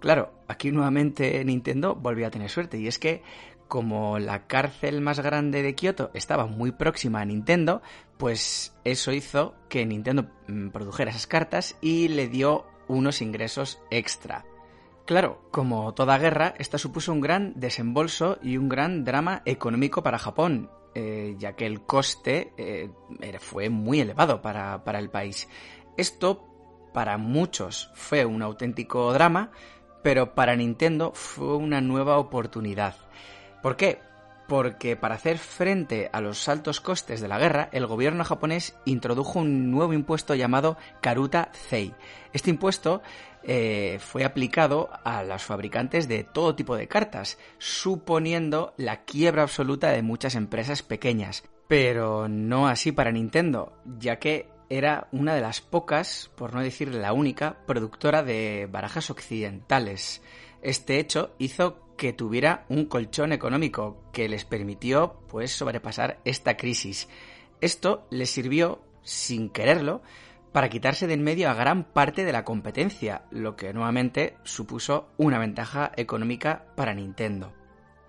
Claro, 0.01 0.33
aquí 0.47 0.71
nuevamente 0.71 1.45
Nintendo 1.45 1.95
volvió 1.95 2.27
a 2.27 2.31
tener 2.31 2.51
suerte 2.51 2.79
y 2.79 2.87
es 2.87 2.99
que 2.99 3.23
como 3.69 4.19
la 4.19 4.47
cárcel 4.47 5.01
más 5.01 5.21
grande 5.21 5.63
de 5.63 5.75
Kioto 5.75 6.11
estaba 6.15 6.47
muy 6.47 6.73
próxima 6.73 7.21
a 7.21 7.25
Nintendo, 7.25 7.83
pues 8.17 8.75
eso 8.85 9.13
hizo 9.13 9.55
que 9.69 9.85
Nintendo 9.85 10.31
mm, 10.49 10.69
produjera 10.69 11.11
esas 11.11 11.27
cartas 11.27 11.77
y 11.81 12.09
le 12.09 12.29
dio 12.29 12.67
unos 12.89 13.21
ingresos 13.21 13.79
extra. 13.91 14.47
Claro, 15.05 15.43
como 15.51 15.95
toda 15.95 16.19
guerra, 16.19 16.55
esta 16.59 16.79
supuso 16.79 17.13
un 17.13 17.21
gran 17.21 17.53
desembolso 17.57 18.39
y 18.43 18.57
un 18.57 18.69
gran 18.69 19.05
drama 19.05 19.43
económico 19.45 20.03
para 20.03 20.19
Japón, 20.19 20.71
eh, 21.01 21.37
ya 21.39 21.53
que 21.55 21.65
el 21.65 21.83
coste 21.83 22.53
eh, 22.57 22.91
fue 23.39 23.71
muy 23.71 24.01
elevado 24.01 24.43
para, 24.43 24.83
para 24.83 24.99
el 24.99 25.11
país. 25.11 25.49
Esto 25.97 26.45
para 26.93 27.19
muchos 27.19 27.93
fue 27.95 28.25
un 28.25 28.43
auténtico 28.43 29.13
drama, 29.13 29.53
pero 30.03 30.35
para 30.35 30.57
Nintendo 30.57 31.13
fue 31.15 31.55
una 31.55 31.81
nueva 31.81 32.19
oportunidad. 32.19 32.97
¿Por 33.63 33.77
qué? 33.77 34.01
Porque 34.49 34.97
para 34.97 35.17
hacer 35.17 35.37
frente 35.37 36.09
a 36.11 36.23
los 36.23 36.49
altos 36.49 36.81
costes 36.81 37.21
de 37.21 37.29
la 37.29 37.39
guerra, 37.39 37.69
el 37.71 37.87
gobierno 37.87 38.25
japonés 38.25 38.75
introdujo 38.87 39.41
un 39.41 39.71
nuevo 39.71 39.93
impuesto 39.93 40.35
llamado 40.35 40.79
Karuta 41.03 41.51
Zei. 41.53 41.95
Este 42.33 42.49
impuesto 42.49 43.03
eh, 43.43 43.99
fue 44.01 44.25
aplicado 44.25 44.89
a 45.05 45.23
los 45.23 45.43
fabricantes 45.43 46.09
de 46.09 46.25
todo 46.25 46.55
tipo 46.55 46.77
de 46.77 46.89
cartas, 46.89 47.39
suponiendo 47.59 48.73
la 48.79 49.05
quiebra 49.05 49.43
absoluta 49.43 49.91
de 49.91 50.01
muchas 50.03 50.35
empresas 50.35 50.83
pequeñas. 50.83 51.45
Pero 51.69 52.27
no 52.27 52.69
así 52.69 52.91
para 52.91 53.13
Nintendo, 53.13 53.75
ya 53.99 54.19
que 54.19 54.49
era 54.71 55.09
una 55.13 55.35
de 55.35 55.43
las 55.43 55.61
pocas, 55.61 56.31
por 56.37 56.55
no 56.55 56.63
decir 56.63 56.95
la 56.95 57.13
única, 57.13 57.59
productora 57.67 58.23
de 58.23 58.67
barajas 58.71 59.11
occidentales. 59.11 60.23
Este 60.63 60.99
hecho 60.99 61.35
hizo 61.39 61.88
que 61.99 62.15
tuviera 62.15 62.65
un 62.71 62.87
colchón 62.87 63.33
económico 63.33 64.05
que 64.13 64.31
les 64.31 64.47
permitió 64.47 65.21
pues 65.29 65.53
sobrepasar 65.53 66.21
esta 66.25 66.57
crisis. 66.57 67.09
Esto 67.61 68.07
les 68.09 68.31
sirvió, 68.31 68.81
sin 69.03 69.51
quererlo, 69.51 70.01
para 70.53 70.71
quitarse 70.71 71.07
de 71.07 71.15
en 71.15 71.23
medio 71.23 71.51
a 71.51 71.55
gran 71.55 71.85
parte 71.85 72.25
de 72.25 72.33
la 72.33 72.45
competencia, 72.45 73.25
lo 73.31 73.57
que 73.57 73.75
nuevamente 73.75 74.37
supuso 74.45 75.09
una 75.19 75.39
ventaja 75.39 75.93
económica 75.97 76.65
para 76.77 76.95
Nintendo. 76.95 77.53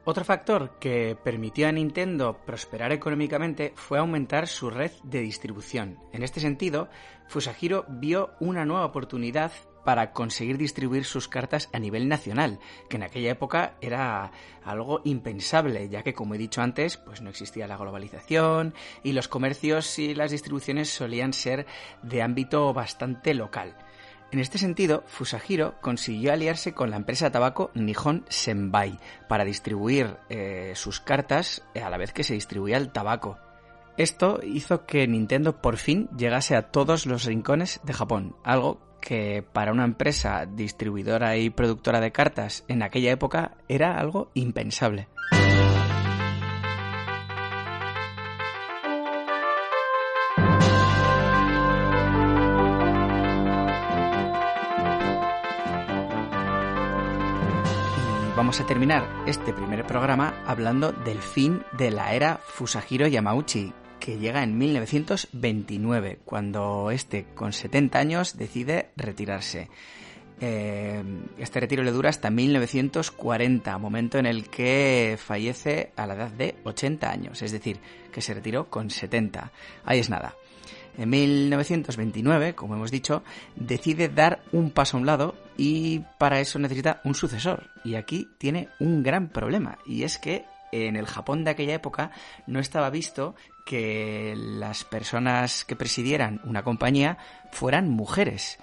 Otro 0.06 0.23
factor 0.23 0.80
que 0.80 1.17
permitió 1.21 1.67
a 1.67 1.71
Nintendo 1.71 2.39
prosperar 2.45 2.91
económicamente 2.91 3.73
fue 3.75 3.99
aumentar 3.99 4.47
su 4.47 4.69
red 4.69 4.91
de 5.04 5.19
distribución. 5.19 5.99
En 6.13 6.23
este 6.23 6.39
sentido, 6.39 6.89
Fusajiro 7.28 7.86
vio 7.89 8.32
una 8.39 8.65
nueva 8.65 8.86
oportunidad 8.86 9.52
para 9.84 10.12
conseguir 10.12 10.58
distribuir 10.58 11.06
sus 11.06 11.28
cartas 11.28 11.70
a 11.74 11.80
nivel 11.80 12.08
nacional, 12.08 12.60
que 12.89 12.98
en 12.98 13.04
aquella 13.04 13.32
época 13.32 13.76
era 13.82 14.32
algo 14.63 15.02
impensable, 15.04 15.89
ya 15.89 16.04
que 16.04 16.13
como 16.13 16.36
he 16.36 16.38
dicho 16.38 16.62
antes, 16.62 16.98
pues 16.98 17.22
no 17.22 17.30
existía 17.30 17.68
la 17.68 17.78
globalización 17.78 18.74
y 19.04 19.13
los 19.13 19.28
comercios 19.28 20.00
y 20.00 20.15
las 20.15 20.32
distribuciones 20.32 20.89
solían 20.89 21.34
ser 21.34 21.65
de 22.04 22.22
ámbito 22.22 22.74
bastante 22.74 23.34
local. 23.34 23.76
En 24.32 24.39
este 24.39 24.60
sentido, 24.60 25.04
Fusajiro 25.08 25.74
consiguió 25.82 26.32
aliarse 26.32 26.74
con 26.74 26.92
la 26.92 26.98
empresa 26.98 27.26
de 27.26 27.32
tabaco 27.32 27.72
Nihon 27.74 28.26
Senbai 28.30 29.00
para 29.28 29.44
distribuir 29.44 30.18
eh, 30.30 30.74
sus 30.76 31.00
cartas 31.00 31.63
a 31.82 31.89
la 31.89 31.98
vez 31.98 32.13
que 32.13 32.24
se 32.24 32.36
distribuía 32.36 32.78
el 32.78 32.92
tabaco. 32.92 33.39
Esto 33.98 34.39
hizo 34.44 34.86
que 34.86 35.08
Nintendo 35.08 35.62
por 35.62 35.78
fin 35.78 36.10
llegase 36.15 36.56
a 36.56 36.72
todos 36.72 37.08
los 37.08 37.26
rincones 37.26 37.82
de 37.84 37.94
Japón, 37.94 38.36
algo 38.44 38.80
que 39.00 39.44
para 39.44 39.72
una 39.72 39.86
empresa 39.86 40.46
distribuidora 40.46 41.38
y 41.38 41.50
productora 41.50 42.00
de 42.00 42.12
cartas 42.12 42.64
en 42.68 42.84
aquella 42.84 43.12
época 43.12 43.58
era 43.68 43.98
algo 43.98 44.32
impensable. 44.34 45.08
Vamos 58.40 58.62
a 58.62 58.66
terminar 58.66 59.06
este 59.26 59.52
primer 59.52 59.86
programa 59.86 60.34
hablando 60.48 60.94
del 60.94 61.20
fin 61.20 61.62
de 61.74 61.92
la 61.92 62.14
era 62.14 62.38
Fusajiro 62.38 63.06
Yamauchi, 63.06 63.74
que 64.00 64.18
llega 64.18 64.44
en 64.44 64.58
1929, 64.58 66.20
cuando 66.26 66.92
este, 66.92 67.26
con 67.36 67.54
70 67.54 68.00
años, 68.00 68.38
decide 68.38 68.90
retirarse. 68.96 69.70
Eh, 70.42 71.04
este 71.38 71.60
retiro 71.60 71.84
le 71.84 71.92
dura 71.92 72.10
hasta 72.10 72.30
1940, 72.30 73.78
momento 73.78 74.18
en 74.18 74.26
el 74.26 74.50
que 74.50 75.18
fallece 75.22 75.92
a 75.98 76.08
la 76.08 76.16
edad 76.16 76.32
de 76.32 76.56
80 76.64 77.12
años, 77.12 77.42
es 77.42 77.52
decir, 77.52 77.80
que 78.12 78.22
se 78.22 78.34
retiró 78.34 78.70
con 78.70 78.90
70. 78.90 79.52
Ahí 79.84 80.00
es 80.00 80.10
nada. 80.10 80.36
En 80.98 81.10
1929, 81.10 82.56
como 82.56 82.76
hemos 82.76 82.92
dicho, 82.92 83.24
decide 83.56 84.10
dar 84.10 84.42
un 84.52 84.72
paso 84.72 84.98
a 84.98 85.00
un 85.00 85.06
lado 85.06 85.36
y 85.56 86.00
para 86.18 86.40
eso 86.40 86.60
necesita 86.60 87.02
un 87.04 87.16
sucesor. 87.16 87.70
Y 87.84 87.96
aquí 87.96 88.28
tiene 88.38 88.70
un 88.80 89.04
gran 89.04 89.30
problema, 89.30 89.78
y 89.86 90.04
es 90.04 90.18
que 90.18 90.46
en 90.72 90.96
el 90.96 91.06
Japón 91.06 91.44
de 91.44 91.52
aquella 91.52 91.76
época 91.76 92.12
no 92.48 92.60
estaba 92.60 92.90
visto 92.90 93.36
que 93.66 94.34
las 94.36 94.84
personas 94.84 95.66
que 95.66 95.76
presidieran 95.76 96.42
una 96.44 96.64
compañía 96.64 97.18
fueran 97.52 97.90
mujeres. 97.90 98.60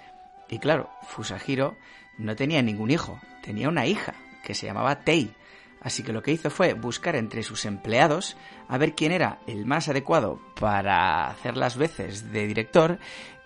Y 0.49 0.59
claro, 0.59 0.89
Fusajiro 1.03 1.77
no 2.17 2.35
tenía 2.35 2.61
ningún 2.61 2.91
hijo, 2.91 3.19
tenía 3.41 3.69
una 3.69 3.85
hija 3.85 4.15
que 4.43 4.53
se 4.53 4.65
llamaba 4.65 5.01
Tei. 5.01 5.33
Así 5.81 6.03
que 6.03 6.11
lo 6.11 6.23
que 6.23 6.31
hizo 6.31 6.49
fue 6.49 6.73
buscar 6.73 7.15
entre 7.15 7.43
sus 7.43 7.65
empleados 7.65 8.35
a 8.67 8.77
ver 8.77 8.95
quién 8.95 9.11
era 9.11 9.39
el 9.47 9.65
más 9.65 9.87
adecuado 9.87 10.41
para 10.59 11.27
hacer 11.27 11.55
las 11.55 11.77
veces 11.77 12.31
de 12.31 12.47
director 12.47 12.99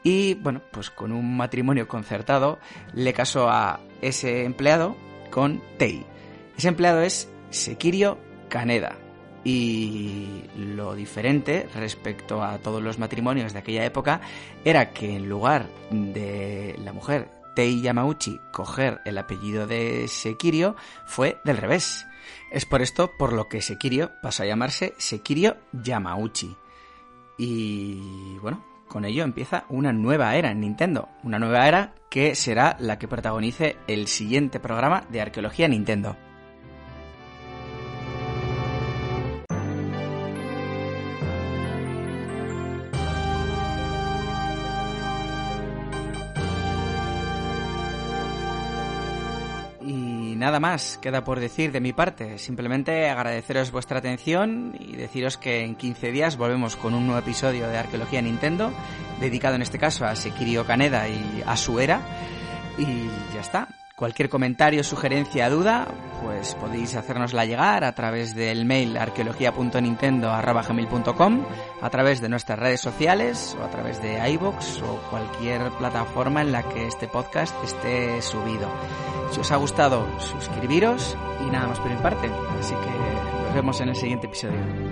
y 0.03 0.35
bueno, 0.35 0.61
pues 0.71 0.89
con 0.89 1.11
un 1.11 1.37
matrimonio 1.37 1.87
concertado 1.87 2.59
le 2.93 3.13
casó 3.13 3.49
a 3.49 3.81
ese 4.01 4.45
empleado 4.45 4.95
con 5.29 5.61
Tei. 5.77 6.05
Ese 6.57 6.69
empleado 6.69 7.01
es 7.01 7.29
Sekirio 7.49 8.17
Kaneda. 8.51 8.97
Y 9.43 10.43
lo 10.55 10.93
diferente 10.93 11.67
respecto 11.73 12.43
a 12.43 12.59
todos 12.59 12.83
los 12.83 12.99
matrimonios 12.99 13.53
de 13.53 13.59
aquella 13.59 13.85
época 13.85 14.21
era 14.63 14.91
que 14.91 15.15
en 15.15 15.27
lugar 15.27 15.67
de 15.89 16.75
la 16.83 16.93
mujer 16.93 17.31
Tei 17.55 17.81
Yamauchi 17.81 18.39
coger 18.51 19.01
el 19.05 19.17
apellido 19.17 19.65
de 19.65 20.07
Sekirio, 20.07 20.75
fue 21.05 21.39
del 21.43 21.57
revés. 21.57 22.05
Es 22.51 22.65
por 22.65 22.81
esto 22.81 23.11
por 23.17 23.33
lo 23.33 23.49
que 23.49 23.61
Sekirio 23.61 24.11
pasó 24.21 24.43
a 24.43 24.45
llamarse 24.45 24.93
Sekirio 24.97 25.57
Yamauchi. 25.71 26.55
Y 27.37 28.37
bueno, 28.41 28.63
con 28.87 29.05
ello 29.05 29.23
empieza 29.23 29.65
una 29.69 29.91
nueva 29.91 30.35
era 30.35 30.51
en 30.51 30.59
Nintendo. 30.59 31.09
Una 31.23 31.39
nueva 31.39 31.67
era 31.67 31.95
que 32.09 32.35
será 32.35 32.77
la 32.79 32.99
que 32.99 33.07
protagonice 33.07 33.77
el 33.87 34.07
siguiente 34.07 34.59
programa 34.59 35.05
de 35.09 35.21
Arqueología 35.21 35.67
Nintendo. 35.67 36.15
Nada 50.41 50.59
más 50.59 50.97
queda 50.97 51.23
por 51.23 51.39
decir 51.39 51.71
de 51.71 51.79
mi 51.79 51.93
parte. 51.93 52.39
Simplemente 52.39 53.07
agradeceros 53.09 53.71
vuestra 53.71 53.99
atención 53.99 54.75
y 54.77 54.95
deciros 54.95 55.37
que 55.37 55.63
en 55.63 55.75
15 55.75 56.11
días 56.11 56.35
volvemos 56.35 56.75
con 56.75 56.95
un 56.95 57.05
nuevo 57.05 57.21
episodio 57.21 57.67
de 57.67 57.77
Arqueología 57.77 58.23
Nintendo, 58.23 58.73
dedicado 59.19 59.55
en 59.55 59.61
este 59.61 59.77
caso 59.77 60.03
a 60.03 60.15
Sekirio 60.15 60.65
Kaneda 60.65 61.07
y 61.07 61.43
a 61.45 61.55
su 61.55 61.79
era. 61.79 62.01
Y 62.79 63.05
ya 63.35 63.41
está. 63.41 63.67
Cualquier 63.95 64.29
comentario, 64.29 64.83
sugerencia, 64.83 65.47
duda, 65.47 65.87
pues 66.41 66.55
podéis 66.55 66.95
hacernosla 66.95 67.45
llegar 67.45 67.83
a 67.83 67.93
través 67.93 68.33
del 68.33 68.65
mail 68.65 68.97
arqueología.nintendo.com, 68.97 71.45
a 71.79 71.89
través 71.91 72.19
de 72.19 72.29
nuestras 72.29 72.57
redes 72.57 72.81
sociales 72.81 73.55
o 73.61 73.63
a 73.63 73.69
través 73.69 74.01
de 74.01 74.27
iBox 74.31 74.81
o 74.81 74.99
cualquier 75.11 75.69
plataforma 75.77 76.41
en 76.41 76.51
la 76.51 76.63
que 76.63 76.87
este 76.87 77.07
podcast 77.07 77.53
esté 77.63 78.19
subido. 78.23 78.67
Si 79.29 79.39
os 79.39 79.51
ha 79.51 79.57
gustado, 79.57 80.07
suscribiros 80.19 81.15
y 81.47 81.51
nada 81.51 81.67
más 81.67 81.79
por 81.79 81.91
mi 81.91 82.01
parte. 82.01 82.27
Así 82.59 82.73
que 82.73 82.89
nos 83.45 83.53
vemos 83.53 83.79
en 83.79 83.89
el 83.89 83.95
siguiente 83.95 84.25
episodio. 84.25 84.90